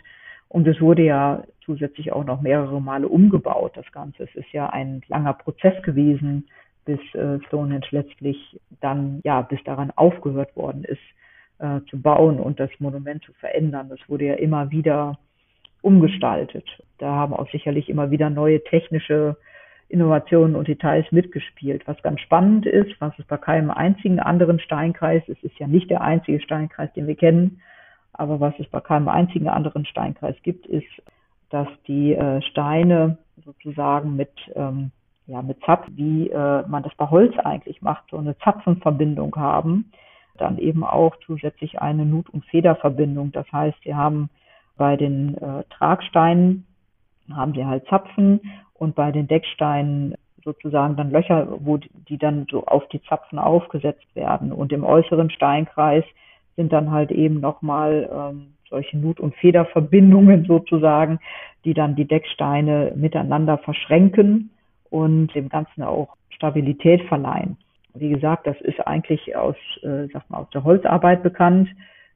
[0.48, 4.24] Und es wurde ja zusätzlich auch noch mehrere Male umgebaut, das Ganze.
[4.24, 6.48] Es ist ja ein langer Prozess gewesen,
[6.84, 11.00] bis äh, Stonehenge letztlich dann, ja, bis daran aufgehört worden ist,
[11.58, 13.88] äh, zu bauen und das Monument zu verändern.
[13.88, 15.18] Das wurde ja immer wieder
[15.82, 16.64] umgestaltet.
[16.98, 19.36] Da haben auch sicherlich immer wieder neue technische
[19.88, 21.82] Innovationen und Details mitgespielt.
[21.86, 25.90] Was ganz spannend ist, was es bei keinem einzigen anderen Steinkreis, es ist ja nicht
[25.90, 27.60] der einzige Steinkreis, den wir kennen,
[28.12, 30.86] aber was es bei keinem einzigen anderen Steinkreis gibt, ist,
[31.50, 34.92] dass die äh, Steine sozusagen mit, ähm,
[35.26, 39.90] ja, mit Zapf, wie äh, man das bei Holz eigentlich macht, so eine Zapfenverbindung haben,
[40.38, 43.32] dann eben auch zusätzlich eine Nut- und Federverbindung.
[43.32, 44.30] Das heißt, sie haben
[44.80, 46.64] bei den äh, Tragsteinen
[47.30, 48.40] haben sie halt Zapfen
[48.72, 54.06] und bei den Decksteinen sozusagen dann Löcher, wo die dann so auf die Zapfen aufgesetzt
[54.14, 54.52] werden.
[54.52, 56.02] Und im äußeren Steinkreis
[56.56, 61.18] sind dann halt eben nochmal ähm, solche Nut- und Federverbindungen sozusagen,
[61.66, 64.48] die dann die Decksteine miteinander verschränken
[64.88, 67.58] und dem Ganzen auch Stabilität verleihen.
[67.92, 71.68] Wie gesagt, das ist eigentlich aus, äh, sag mal, aus der Holzarbeit bekannt.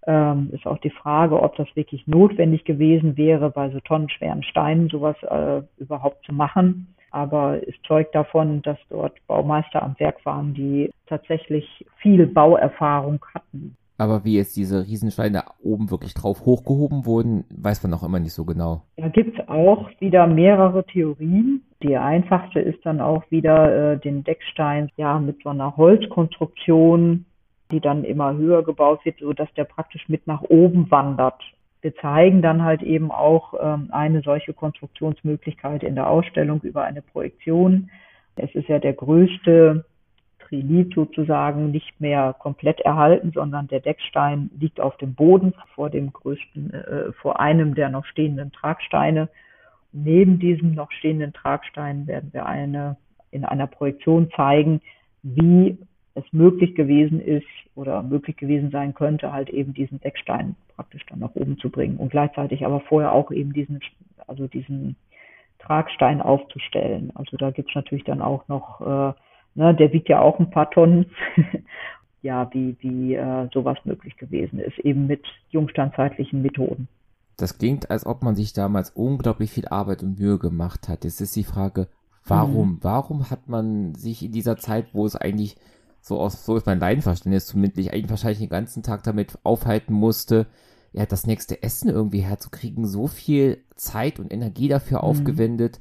[0.06, 4.88] Ähm, ist auch die Frage, ob das wirklich notwendig gewesen wäre, bei so tonnenschweren Steinen
[4.88, 6.94] sowas äh, überhaupt zu machen.
[7.10, 13.76] Aber es zeugt davon, dass dort Baumeister am Werk waren, die tatsächlich viel Bauerfahrung hatten.
[13.96, 18.34] Aber wie jetzt diese Riesensteine oben wirklich drauf hochgehoben wurden, weiß man noch immer nicht
[18.34, 18.82] so genau.
[18.96, 21.62] Da gibt es auch wieder mehrere Theorien.
[21.82, 27.24] Die einfachste ist dann auch wieder äh, den Deckstein ja mit so einer Holzkonstruktion
[27.74, 31.42] die dann immer höher gebaut wird, so dass der praktisch mit nach oben wandert.
[31.82, 37.02] Wir zeigen dann halt eben auch ähm, eine solche Konstruktionsmöglichkeit in der Ausstellung über eine
[37.02, 37.90] Projektion.
[38.36, 39.84] Es ist ja der größte
[40.38, 46.12] Trilit sozusagen nicht mehr komplett erhalten, sondern der Deckstein liegt auf dem Boden vor dem
[46.12, 49.28] größten, äh, vor einem der noch stehenden Tragsteine.
[49.92, 52.96] Neben diesem noch stehenden Tragstein werden wir eine
[53.32, 54.80] in einer Projektion zeigen,
[55.24, 55.76] wie
[56.14, 61.18] es möglich gewesen ist oder möglich gewesen sein könnte, halt eben diesen Deckstein praktisch dann
[61.18, 63.80] nach oben zu bringen und gleichzeitig aber vorher auch eben diesen,
[64.26, 64.96] also diesen
[65.58, 67.10] Tragstein aufzustellen.
[67.14, 69.12] Also da gibt's natürlich dann auch noch, äh,
[69.54, 71.06] ne, der wiegt ja auch ein paar Tonnen,
[72.22, 76.88] ja, wie, wie äh, sowas möglich gewesen ist, eben mit jungstandzeitlichen Methoden.
[77.36, 81.04] Das klingt, als ob man sich damals unglaublich viel Arbeit und Mühe gemacht hat.
[81.04, 81.88] Jetzt ist die Frage,
[82.24, 82.74] warum?
[82.74, 82.78] Mhm.
[82.82, 85.56] Warum hat man sich in dieser Zeit, wo es eigentlich
[86.04, 90.46] so aus, so ist mein Laienverständnis zumindest, eigentlich wahrscheinlich den ganzen Tag damit aufhalten musste,
[90.92, 95.04] ja, das nächste Essen irgendwie herzukriegen, so viel Zeit und Energie dafür mhm.
[95.04, 95.80] aufgewendet,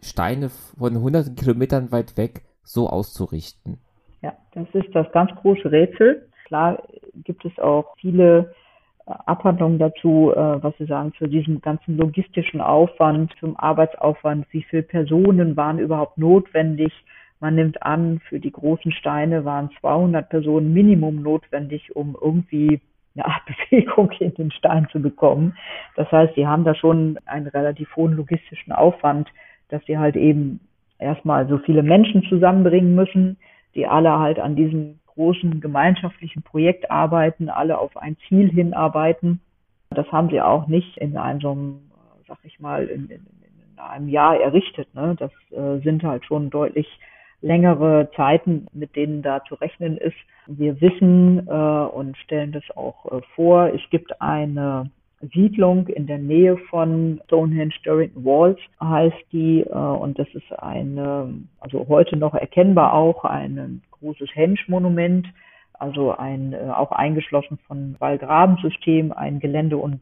[0.00, 3.78] Steine von hunderten Kilometern weit weg so auszurichten.
[4.22, 6.28] Ja, das ist das ganz große Rätsel.
[6.44, 6.80] Klar
[7.24, 8.54] gibt es auch viele
[9.06, 14.62] äh, Abhandlungen dazu, äh, was Sie sagen, zu diesem ganzen logistischen Aufwand, zum Arbeitsaufwand, wie
[14.62, 16.92] viele Personen waren überhaupt notwendig.
[17.42, 22.80] Man nimmt an, für die großen Steine waren 200 Personen Minimum notwendig, um irgendwie
[23.16, 25.56] eine Art Bewegung in den Stein zu bekommen.
[25.96, 29.28] Das heißt, sie haben da schon einen relativ hohen logistischen Aufwand,
[29.70, 30.60] dass sie halt eben
[31.00, 33.36] erstmal so viele Menschen zusammenbringen müssen,
[33.74, 39.40] die alle halt an diesem großen gemeinschaftlichen Projekt arbeiten, alle auf ein Ziel hinarbeiten.
[39.90, 41.80] Das haben sie auch nicht in einem,
[42.28, 43.26] sag ich mal, in, in,
[43.74, 44.94] in einem Jahr errichtet.
[44.94, 45.16] Ne?
[45.18, 46.86] Das äh, sind halt schon deutlich
[47.42, 50.16] längere Zeiten, mit denen da zu rechnen ist.
[50.46, 54.90] Wir wissen äh, und stellen das auch äh, vor, es gibt eine
[55.32, 61.34] Siedlung in der Nähe von Stonehenge Durrington Walls heißt die äh, und das ist eine,
[61.60, 65.26] also heute noch erkennbar auch ein großes Henge-Monument,
[65.74, 70.00] also ein äh, auch eingeschlossen von Wallgrabensystem, ein Gelände und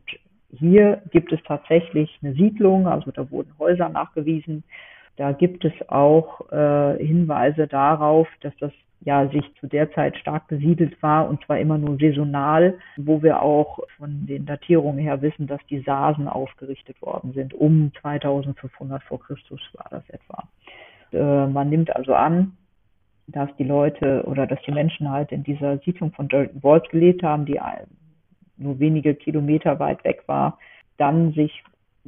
[0.59, 4.65] hier gibt es tatsächlich eine Siedlung, also da wurden Häuser nachgewiesen.
[5.21, 10.49] Da gibt es auch äh, Hinweise darauf, dass das ja sich zu der Zeit stark
[10.49, 15.47] besiedelt war und zwar immer nur saisonal, wo wir auch von den Datierungen her wissen,
[15.47, 17.53] dass die Sasen aufgerichtet worden sind.
[17.53, 20.49] Um 2500 vor Christus war das etwa.
[21.13, 22.57] Äh, man nimmt also an,
[23.27, 27.23] dass die Leute oder dass die Menschen halt in dieser Siedlung von Dalton Walls gelebt
[27.23, 27.61] haben, die
[28.57, 30.57] nur wenige Kilometer weit weg war,
[30.97, 31.63] dann sich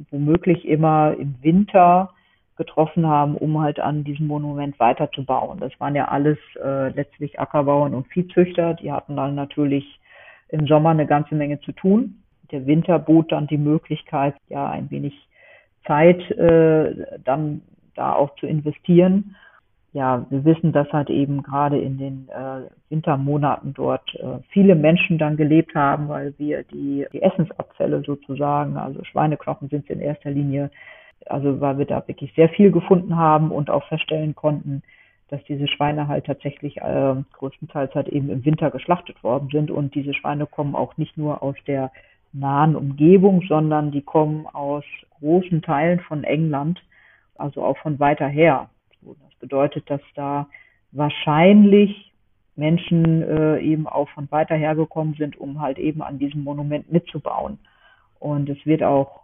[0.09, 2.09] womöglich immer im Winter
[2.55, 5.59] getroffen haben, um halt an diesem Monument weiterzubauen.
[5.59, 8.75] Das waren ja alles äh, letztlich Ackerbauern und Viehzüchter.
[8.75, 9.99] Die hatten dann natürlich
[10.49, 12.21] im Sommer eine ganze Menge zu tun.
[12.51, 15.13] Der Winter bot dann die Möglichkeit, ja, ein wenig
[15.87, 17.61] Zeit äh, dann
[17.95, 19.35] da auch zu investieren.
[19.93, 25.19] Ja, wir wissen, dass halt eben gerade in den äh, Wintermonaten dort äh, viele Menschen
[25.19, 30.71] dann gelebt haben, weil wir die, die Essensabfälle sozusagen, also Schweineknochen sind in erster Linie
[31.27, 34.83] also weil wir da wirklich sehr viel gefunden haben und auch feststellen konnten,
[35.29, 39.71] dass diese Schweine halt tatsächlich äh, größtenteils halt eben im Winter geschlachtet worden sind.
[39.71, 41.91] Und diese Schweine kommen auch nicht nur aus der
[42.33, 44.83] nahen Umgebung, sondern die kommen aus
[45.19, 46.83] großen Teilen von England,
[47.35, 48.69] also auch von weiter her.
[49.01, 50.47] Das bedeutet, dass da
[50.91, 52.11] wahrscheinlich
[52.55, 56.91] Menschen äh, eben auch von weiter her gekommen sind, um halt eben an diesem Monument
[56.91, 57.57] mitzubauen.
[58.19, 59.22] Und es wird auch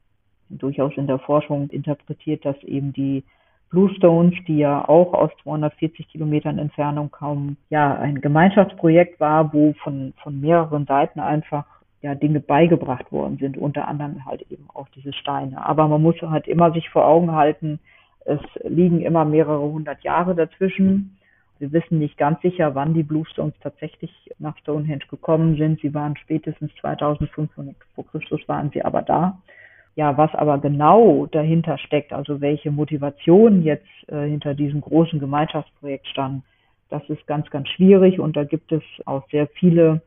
[0.49, 3.23] durchaus in der Forschung interpretiert, dass eben die
[3.69, 10.13] Bluestones, die ja auch aus 240 Kilometern Entfernung kommen, ja, ein Gemeinschaftsprojekt war, wo von,
[10.23, 11.65] von mehreren Seiten einfach
[12.01, 15.65] ja, Dinge beigebracht worden sind, unter anderem halt eben auch diese Steine.
[15.65, 17.79] Aber man muss halt immer sich vor Augen halten,
[18.25, 21.17] es liegen immer mehrere hundert Jahre dazwischen.
[21.57, 25.81] Wir wissen nicht ganz sicher, wann die Bluestones tatsächlich nach Stonehenge gekommen sind.
[25.81, 29.39] Sie waren spätestens 2500 vor Christus waren sie aber da.
[29.95, 36.07] Ja, was aber genau dahinter steckt, also welche Motivation jetzt äh, hinter diesem großen Gemeinschaftsprojekt
[36.07, 36.43] stand,
[36.89, 40.01] das ist ganz, ganz schwierig und da gibt es auch sehr viele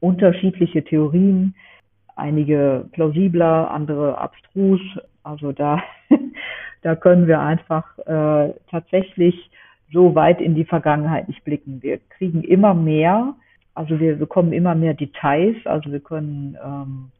[0.00, 1.54] unterschiedliche Theorien,
[2.16, 4.80] einige plausibler, andere abstrus.
[5.22, 5.82] Also da,
[6.82, 9.50] da können wir einfach äh, tatsächlich
[9.92, 11.82] so weit in die Vergangenheit nicht blicken.
[11.82, 13.34] Wir kriegen immer mehr,
[13.74, 17.10] also wir bekommen immer mehr Details, also wir können ähm,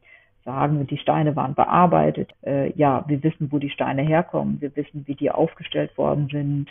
[0.48, 2.30] sagen, die Steine waren bearbeitet.
[2.42, 4.62] Äh, ja, wir wissen, wo die Steine herkommen.
[4.62, 6.68] Wir wissen, wie die aufgestellt worden sind.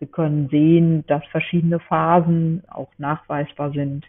[0.00, 4.04] Wir können sehen, dass verschiedene Phasen auch nachweisbar sind.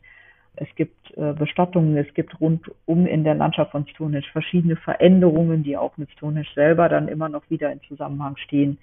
[0.55, 5.77] Es gibt äh, Bestattungen, es gibt rundum in der Landschaft von Stonehenge verschiedene Veränderungen, die
[5.77, 8.79] auch mit Stonehenge selber dann immer noch wieder in Zusammenhang stehen.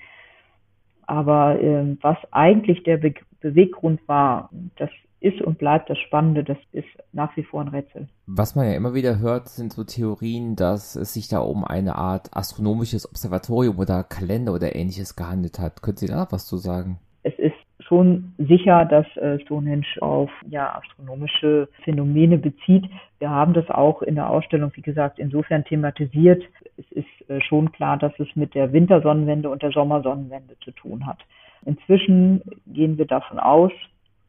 [1.07, 4.91] Aber äh, was eigentlich der Be Beweggrund war, das
[5.21, 8.09] ist und bleibt das Spannende, das ist nach wie vor ein Rätsel.
[8.27, 11.97] Was man ja immer wieder hört, sind so Theorien, dass es sich da um eine
[11.97, 15.83] Art astronomisches Observatorium oder Kalender oder ähnliches gehandelt hat.
[15.83, 16.99] Können Sie da was zu sagen?
[17.23, 22.85] Es ist schon sicher, dass äh, Stonehenge auf ja, astronomische Phänomene bezieht.
[23.19, 26.43] Wir haben das auch in der Ausstellung, wie gesagt, insofern thematisiert.
[26.77, 31.07] Es ist äh, schon klar, dass es mit der Wintersonnenwende und der Sommersonnenwende zu tun
[31.07, 31.19] hat.
[31.65, 33.73] Inzwischen gehen wir davon aus,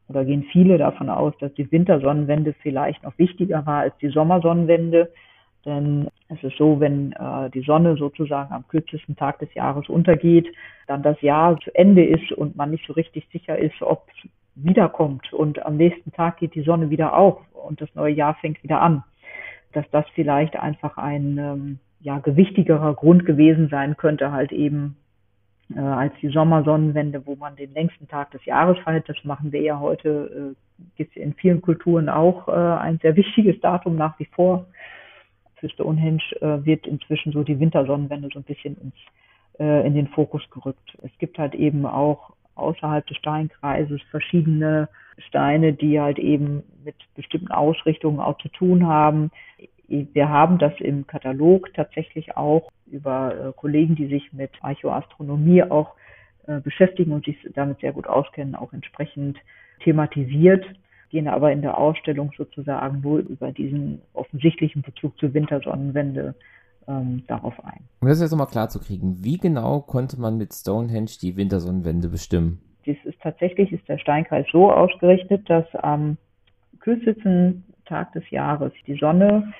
[0.10, 5.12] oder gehen viele davon aus, dass die Wintersonnenwende vielleicht noch wichtiger war als die Sommersonnenwende.
[5.66, 10.48] Denn es ist so, wenn äh, die Sonne sozusagen am kürzesten Tag des Jahres untergeht,
[10.88, 14.30] dann das Jahr zu Ende ist und man nicht so richtig sicher ist, ob es
[14.56, 15.32] wiederkommt.
[15.32, 18.82] Und am nächsten Tag geht die Sonne wieder auf und das neue Jahr fängt wieder
[18.82, 19.04] an.
[19.74, 24.96] Dass das vielleicht einfach ein ähm, ja, gewichtigerer Grund gewesen sein könnte, halt eben
[25.76, 29.08] äh, als die Sommersonnenwende, wo man den längsten Tag des Jahres feiert.
[29.08, 33.16] Das machen wir ja heute, äh, gibt es in vielen Kulturen auch äh, ein sehr
[33.16, 34.66] wichtiges Datum nach wie vor
[35.60, 38.96] für Stonehenge äh, wird inzwischen so die Wintersonnenwende so ein bisschen ins,
[39.60, 40.98] äh, in den Fokus gerückt.
[41.02, 47.52] Es gibt halt eben auch außerhalb des Steinkreises verschiedene Steine, die halt eben mit bestimmten
[47.52, 49.32] Ausrichtungen auch zu tun haben.
[49.90, 55.96] Wir haben das im Katalog tatsächlich auch über äh, Kollegen, die sich mit Archäoastronomie auch
[56.48, 59.38] äh, beschäftigen und sich damit sehr gut auskennen, auch entsprechend
[59.84, 60.66] thematisiert
[61.10, 66.36] gehen aber in der Ausstellung sozusagen nur über diesen offensichtlichen Bezug zur Wintersonnenwende
[66.88, 67.82] ähm, darauf ein.
[68.02, 72.10] Um das jetzt nochmal klar zu kriegen, wie genau konnte man mit Stonehenge die Wintersonnenwende
[72.10, 72.62] bestimmen?
[72.86, 76.18] Dies ist tatsächlich ist der Steinkreis so ausgerichtet, dass am
[76.80, 79.52] kürzesten Tag des Jahres die Sonne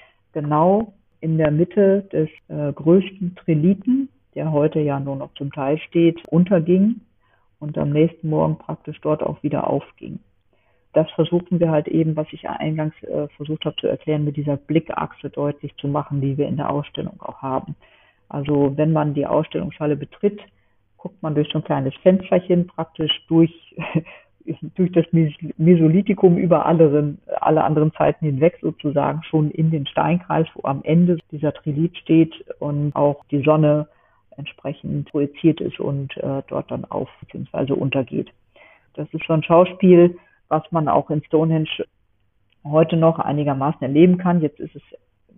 [0.42, 5.78] genau in der Mitte des äh, größten Triliten, der heute ja nur noch zum Teil
[5.80, 7.02] steht, unterging
[7.60, 10.20] und am nächsten Morgen praktisch dort auch wieder aufging
[10.94, 14.58] das versuchen wir halt eben, was ich eingangs äh, versucht habe zu erklären, mit dieser
[14.58, 17.76] Blickachse deutlich zu machen, die wir in der Ausstellung auch haben.
[18.28, 20.40] Also wenn man die Ausstellungshalle betritt,
[20.98, 23.52] guckt man durch so ein kleines Fensterchen praktisch durch,
[24.76, 30.68] durch das Mesolithikum über alle, alle anderen Zeiten hinweg sozusagen schon in den Steinkreis, wo
[30.68, 33.88] am Ende dieser Trilit steht und auch die Sonne
[34.38, 37.74] entsprechend projiziert ist und äh, dort dann auf bzw.
[37.74, 38.32] untergeht.
[38.94, 40.18] Das ist schon ein Schauspiel,
[40.48, 41.86] was man auch in Stonehenge
[42.64, 44.42] heute noch einigermaßen erleben kann.
[44.42, 44.82] Jetzt ist es,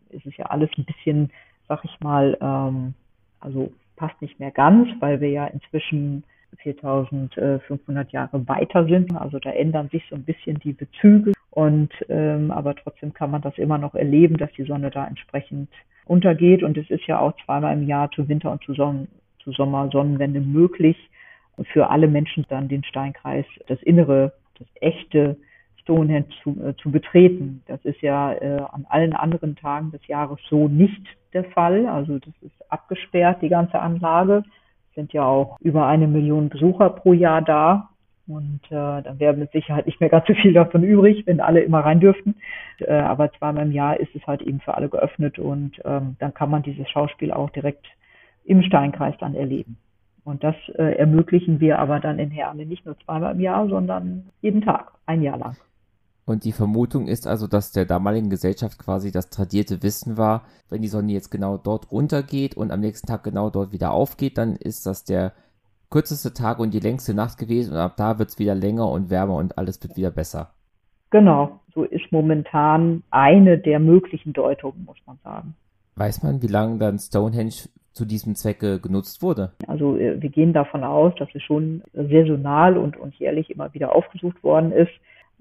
[0.09, 1.31] ist es ja alles ein bisschen,
[1.67, 2.93] sag ich mal, ähm,
[3.39, 6.23] also passt nicht mehr ganz, weil wir ja inzwischen
[6.57, 9.15] 4500 Jahre weiter sind.
[9.15, 13.41] Also da ändern sich so ein bisschen die Bezüge und ähm, aber trotzdem kann man
[13.41, 15.69] das immer noch erleben, dass die Sonne da entsprechend
[16.05, 19.07] untergeht und es ist ja auch zweimal im Jahr zu Winter und zu, Sonnen,
[19.43, 20.97] zu Sommer Sonnenwende möglich
[21.73, 25.37] für alle Menschen dann den Steinkreis, das Innere das echte
[25.81, 27.63] Stonehenge zu, äh, zu betreten.
[27.67, 31.01] Das ist ja äh, an allen anderen Tagen des Jahres so nicht
[31.33, 31.87] der Fall.
[31.87, 34.43] Also das ist abgesperrt, die ganze Anlage.
[35.01, 37.89] Sind ja auch über eine Million Besucher pro Jahr da.
[38.27, 41.61] Und äh, dann wäre mit Sicherheit nicht mehr ganz so viel davon übrig, wenn alle
[41.61, 42.35] immer rein dürften.
[42.77, 46.35] Äh, aber zweimal im Jahr ist es halt eben für alle geöffnet und ähm, dann
[46.35, 47.83] kann man dieses Schauspiel auch direkt
[48.43, 49.77] im Steinkreis dann erleben.
[50.23, 54.29] Und das äh, ermöglichen wir aber dann in Herne nicht nur zweimal im Jahr, sondern
[54.41, 55.57] jeden Tag, ein Jahr lang.
[56.31, 60.81] Und die Vermutung ist also, dass der damaligen Gesellschaft quasi das tradierte Wissen war, wenn
[60.81, 64.55] die Sonne jetzt genau dort untergeht und am nächsten Tag genau dort wieder aufgeht, dann
[64.55, 65.33] ist das der
[65.89, 69.09] kürzeste Tag und die längste Nacht gewesen und ab da wird es wieder länger und
[69.09, 70.53] wärmer und alles wird wieder besser.
[71.09, 75.55] Genau, so ist momentan eine der möglichen Deutungen, muss man sagen.
[75.97, 79.51] Weiß man, wie lange dann Stonehenge zu diesem Zwecke genutzt wurde?
[79.67, 83.93] Also äh, wir gehen davon aus, dass es schon saisonal und, und jährlich immer wieder
[83.93, 84.91] aufgesucht worden ist.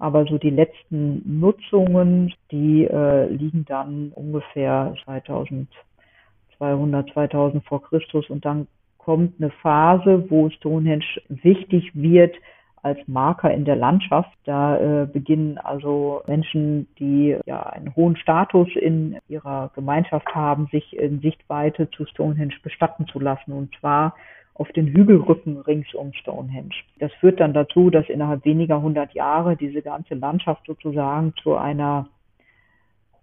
[0.01, 8.43] Aber so die letzten Nutzungen, die äh, liegen dann ungefähr 2200, 2000 vor Christus und
[8.43, 12.35] dann kommt eine Phase, wo Stonehenge wichtig wird
[12.81, 14.35] als Marker in der Landschaft.
[14.45, 20.97] Da äh, beginnen also Menschen, die ja einen hohen Status in ihrer Gemeinschaft haben, sich
[20.97, 24.15] in Sichtweite zu Stonehenge bestatten zu lassen und zwar
[24.61, 26.75] auf den Hügelrücken rings um Stonehenge.
[26.99, 32.07] Das führt dann dazu, dass innerhalb weniger hundert Jahre diese ganze Landschaft sozusagen zu einer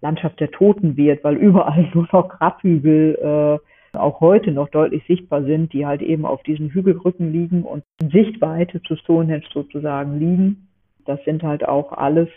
[0.00, 3.60] Landschaft der Toten wird, weil überall nur noch Grabhügel
[3.94, 7.84] äh, auch heute noch deutlich sichtbar sind, die halt eben auf diesen Hügelrücken liegen und
[8.02, 10.68] in Sichtweite zu Stonehenge sozusagen liegen.
[11.06, 12.28] Das sind halt auch alles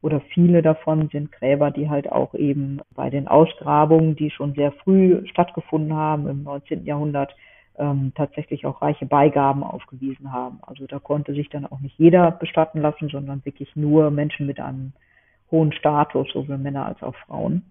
[0.00, 4.70] oder viele davon sind Gräber, die halt auch eben bei den Ausgrabungen, die schon sehr
[4.70, 6.84] früh stattgefunden haben, im 19.
[6.84, 7.34] Jahrhundert,
[7.78, 10.58] ähm, tatsächlich auch reiche Beigaben aufgewiesen haben.
[10.62, 14.60] Also da konnte sich dann auch nicht jeder bestatten lassen, sondern wirklich nur Menschen mit
[14.60, 14.92] einem
[15.50, 17.62] hohen Status, sowohl Männer als auch Frauen.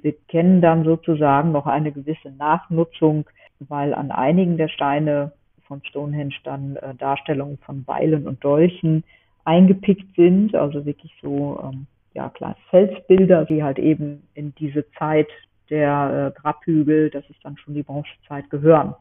[0.00, 3.24] Wir kennen dann sozusagen noch eine gewisse Nachnutzung,
[3.60, 5.32] weil an einigen der Steine
[5.66, 9.04] von Stonehenge dann äh, Darstellungen von Beilen und Dolchen
[9.44, 15.28] eingepickt sind, also wirklich so ähm, ja kleine Felsbilder, die halt eben in diese Zeit
[15.70, 18.94] der äh, Grabhügel, das ist dann schon die Bronzezeit, gehören.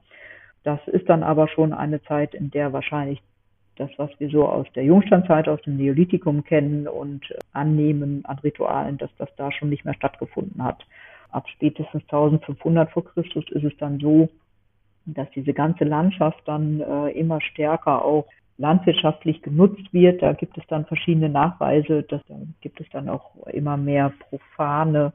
[0.64, 3.22] Das ist dann aber schon eine Zeit, in der wahrscheinlich
[3.78, 7.22] das, was wir so aus der Jungsteinzeit, aus dem Neolithikum kennen und
[7.53, 10.86] annehmen an Ritualen, dass das da schon nicht mehr stattgefunden hat.
[11.32, 14.30] ab spätestens 1500 vor Christus ist es dann so,
[15.05, 20.22] dass diese ganze Landschaft dann äh, immer stärker auch landwirtschaftlich genutzt wird.
[20.22, 25.14] Da gibt es dann verschiedene Nachweise, dass da gibt es dann auch immer mehr profane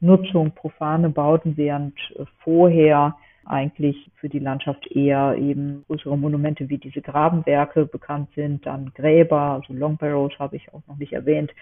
[0.00, 3.16] Nutzung, profane Bauten, während äh, vorher
[3.46, 9.40] eigentlich für die Landschaft eher eben größere Monumente wie diese Grabenwerke bekannt sind, dann Gräber,
[9.40, 11.52] also Long Barrows habe ich auch noch nicht erwähnt,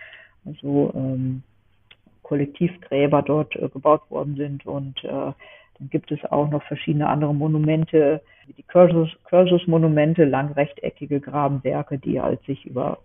[0.45, 1.43] also ähm,
[2.22, 4.66] Kollektivgräber dort äh, gebaut worden sind.
[4.66, 11.99] Und äh, dann gibt es auch noch verschiedene andere Monumente, wie die Cursus-Monumente, langrechteckige Grabenwerke,
[11.99, 12.99] die halt sich über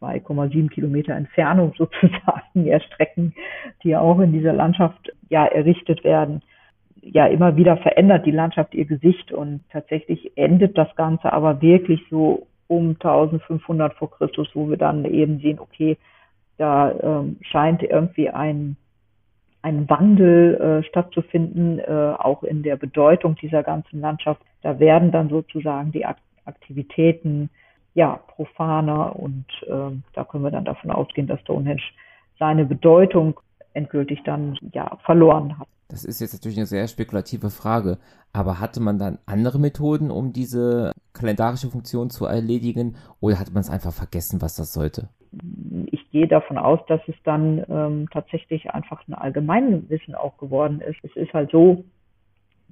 [0.00, 3.34] 2,7 Kilometer Entfernung sozusagen erstrecken,
[3.82, 6.42] die auch in dieser Landschaft ja errichtet werden.
[7.08, 12.00] Ja, immer wieder verändert die Landschaft ihr Gesicht und tatsächlich endet das Ganze aber wirklich
[12.10, 15.96] so um 1500 vor Christus, wo wir dann eben sehen, okay,
[16.58, 18.76] da ähm, scheint irgendwie ein
[19.66, 24.40] ein Wandel äh, stattzufinden, äh, auch in der Bedeutung dieser ganzen Landschaft.
[24.62, 26.06] Da werden dann sozusagen die
[26.44, 27.50] Aktivitäten
[27.94, 31.82] ja profaner und äh, da können wir dann davon ausgehen, dass Stonehenge
[32.38, 33.40] seine Bedeutung
[33.74, 35.68] endgültig dann ja verloren hat.
[35.88, 37.98] Das ist jetzt natürlich eine sehr spekulative Frage,
[38.32, 43.60] aber hatte man dann andere Methoden, um diese kalendarische Funktion zu erledigen oder hat man
[43.60, 45.08] es einfach vergessen, was das sollte?
[45.90, 50.98] ich gehe davon aus, dass es dann ähm, tatsächlich einfach ein Allgemeinwissen auch geworden ist.
[51.02, 51.84] Es ist halt so,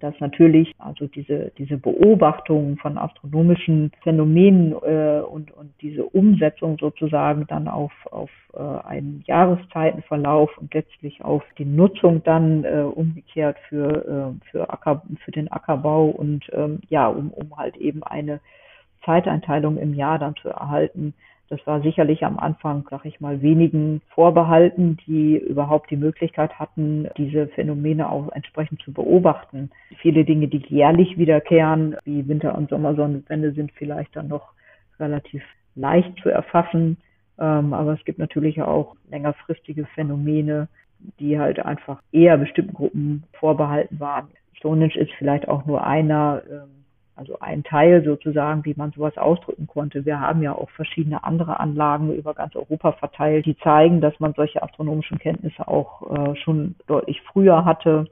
[0.04, 7.46] dass natürlich also diese diese Beobachtung von astronomischen Phänomenen äh, und und diese Umsetzung sozusagen
[7.46, 14.34] dann auf auf äh, einen Jahreszeitenverlauf und letztlich auf die Nutzung dann äh, umgekehrt für
[14.36, 18.40] äh, für Acker für den Ackerbau und ähm, ja um um halt eben eine
[19.06, 21.14] Zeiteinteilung im Jahr dann zu erhalten
[21.48, 27.08] das war sicherlich am Anfang, sag ich mal, wenigen vorbehalten, die überhaupt die Möglichkeit hatten,
[27.16, 29.70] diese Phänomene auch entsprechend zu beobachten.
[29.98, 34.52] Viele Dinge, die jährlich wiederkehren, wie Winter- und Sommersonnenwende, sind vielleicht dann noch
[34.98, 35.42] relativ
[35.74, 36.96] leicht zu erfassen.
[37.38, 40.68] Ähm, aber es gibt natürlich auch längerfristige Phänomene,
[41.18, 44.28] die halt einfach eher bestimmten Gruppen vorbehalten waren.
[44.54, 46.83] Stonehenge ist vielleicht auch nur einer, ähm,
[47.16, 50.04] also ein Teil sozusagen, wie man sowas ausdrücken konnte.
[50.04, 54.34] Wir haben ja auch verschiedene andere Anlagen über ganz Europa verteilt, die zeigen, dass man
[54.34, 58.06] solche astronomischen Kenntnisse auch äh, schon deutlich früher hatte.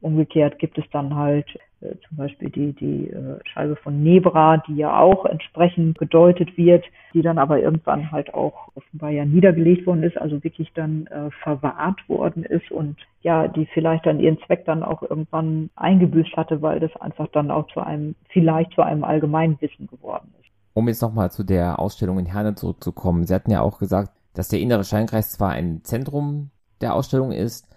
[0.00, 4.98] Umgekehrt gibt es dann halt zum Beispiel die, die äh, Scheibe von Nebra, die ja
[4.98, 10.16] auch entsprechend gedeutet wird, die dann aber irgendwann halt auch offenbar ja niedergelegt worden ist,
[10.16, 14.82] also wirklich dann äh, verwahrt worden ist und ja, die vielleicht dann ihren Zweck dann
[14.82, 19.60] auch irgendwann eingebüßt hatte, weil das einfach dann auch zu einem, vielleicht zu einem allgemeinen
[19.60, 20.50] Wissen geworden ist.
[20.72, 23.24] Um jetzt nochmal zu der Ausstellung in Herne zurückzukommen.
[23.24, 26.50] Sie hatten ja auch gesagt, dass der innere Scheinkreis zwar ein Zentrum
[26.80, 27.68] der Ausstellung ist,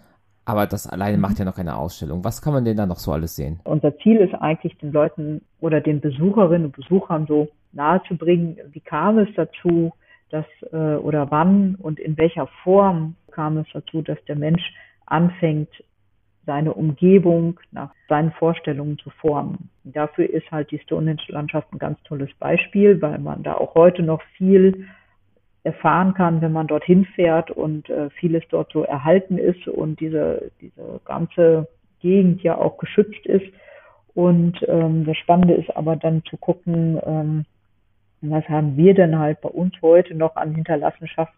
[0.44, 2.24] aber das alleine macht ja noch keine Ausstellung.
[2.24, 3.60] Was kann man denn da noch so alles sehen?
[3.64, 9.18] Unser Ziel ist eigentlich, den Leuten oder den Besucherinnen und Besuchern so nahezubringen, wie kam
[9.18, 9.92] es dazu,
[10.30, 14.62] dass äh, oder wann und in welcher Form kam es dazu, dass der Mensch
[15.06, 15.70] anfängt,
[16.46, 19.70] seine Umgebung nach seinen Vorstellungen zu formen.
[19.84, 24.22] Dafür ist halt die Stonehenge-Landschaft ein ganz tolles Beispiel, weil man da auch heute noch
[24.36, 24.86] viel
[25.62, 30.50] erfahren kann, wenn man dorthin fährt und äh, vieles dort so erhalten ist und diese,
[30.60, 31.68] diese ganze
[32.00, 33.46] Gegend ja auch geschützt ist.
[34.14, 37.44] Und ähm, das Spannende ist aber dann zu gucken, ähm,
[38.22, 41.32] was haben wir denn halt bei uns heute noch an Hinterlassenschaft,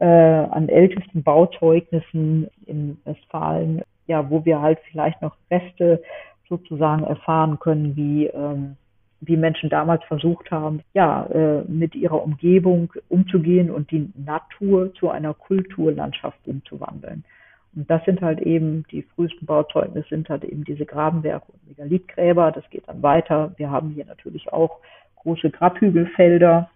[0.00, 6.02] äh, an ältesten Bauzeugnissen in Westfalen, ja, wo wir halt vielleicht noch Reste
[6.48, 8.76] sozusagen erfahren können, wie ähm,
[9.20, 15.10] wie Menschen damals versucht haben, ja, äh, mit ihrer Umgebung umzugehen und die Natur zu
[15.10, 17.24] einer Kulturlandschaft umzuwandeln.
[17.74, 22.50] Und das sind halt eben die frühesten Bauzeugnisse sind halt eben diese Grabenwerke und Megalithgräber.
[22.52, 23.52] Das geht dann weiter.
[23.58, 24.78] Wir haben hier natürlich auch
[25.16, 26.70] große Grabhügelfelder,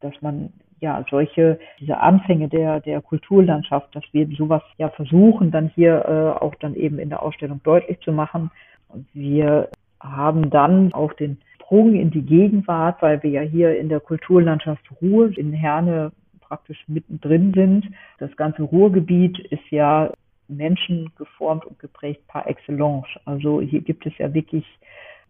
[0.00, 5.68] dass man ja solche diese Anfänge der der Kulturlandschaft, dass wir sowas ja versuchen dann
[5.74, 8.50] hier äh, auch dann eben in der Ausstellung deutlich zu machen.
[8.88, 9.68] Und wir
[10.00, 14.84] haben dann auch den Sprung in die Gegenwart, weil wir ja hier in der Kulturlandschaft
[15.02, 17.88] Ruhr in Herne praktisch mittendrin sind.
[18.18, 20.12] Das ganze Ruhrgebiet ist ja
[20.46, 23.08] Menschen geformt und geprägt par excellence.
[23.24, 24.64] Also hier gibt es ja wirklich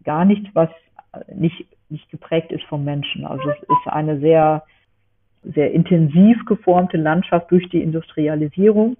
[0.04, 0.68] gar nichts, was
[1.34, 3.24] nicht, nicht geprägt ist vom Menschen.
[3.24, 4.62] Also es ist eine sehr,
[5.42, 8.98] sehr intensiv geformte Landschaft durch die Industrialisierung.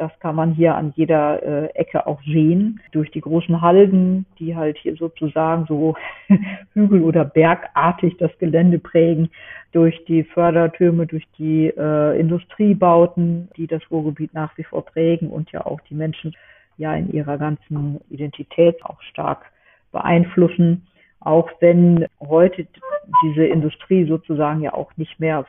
[0.00, 2.80] Das kann man hier an jeder äh, Ecke auch sehen.
[2.90, 5.94] Durch die großen Halden, die halt hier sozusagen so
[6.72, 9.28] hügel- oder bergartig das Gelände prägen,
[9.72, 15.52] durch die Fördertürme, durch die äh, Industriebauten, die das Ruhrgebiet nach wie vor prägen und
[15.52, 16.34] ja auch die Menschen
[16.78, 19.52] ja in ihrer ganzen Identität auch stark
[19.92, 20.86] beeinflussen.
[21.20, 22.66] Auch wenn heute
[23.22, 25.44] diese Industrie sozusagen ja auch nicht mehr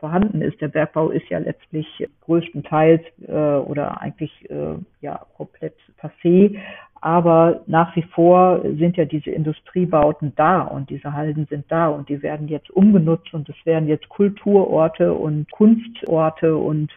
[0.00, 0.60] vorhanden ist.
[0.60, 6.58] Der Bergbau ist ja letztlich größtenteils äh, oder eigentlich äh, ja komplett passé.
[7.02, 12.08] Aber nach wie vor sind ja diese Industriebauten da und diese Halden sind da und
[12.08, 16.90] die werden jetzt umgenutzt und es werden jetzt Kulturorte und Kunstorte und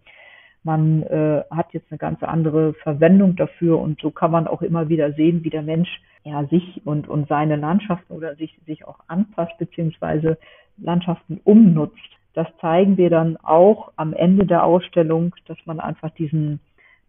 [0.63, 4.89] man äh, hat jetzt eine ganz andere Verwendung dafür und so kann man auch immer
[4.89, 8.99] wieder sehen, wie der Mensch ja sich und, und seine Landschaften oder sich, sich auch
[9.07, 10.37] anpasst beziehungsweise
[10.77, 11.99] Landschaften umnutzt.
[12.33, 16.59] Das zeigen wir dann auch am Ende der Ausstellung, dass man einfach diesen,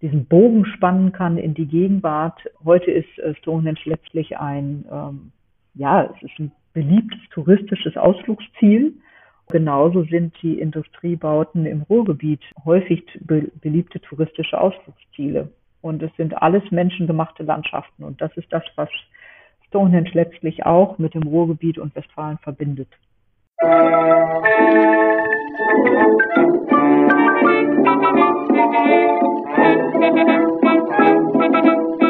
[0.03, 2.39] diesen Bogen spannen kann in die Gegenwart.
[2.65, 5.33] Heute ist äh, Stonehenge letztlich ein, ähm,
[5.75, 8.95] ja, es ist ein beliebtes touristisches Ausflugsziel.
[9.49, 15.51] Genauso sind die Industriebauten im Ruhrgebiet häufig be beliebte touristische Ausflugsziele.
[15.81, 18.05] Und es sind alles menschengemachte Landschaften.
[18.05, 18.89] Und das ist das, was
[19.69, 22.89] Stonehenge letztlich auch mit dem Ruhrgebiet und Westfalen verbindet.
[23.65, 23.95] Thank
[31.65, 32.04] you.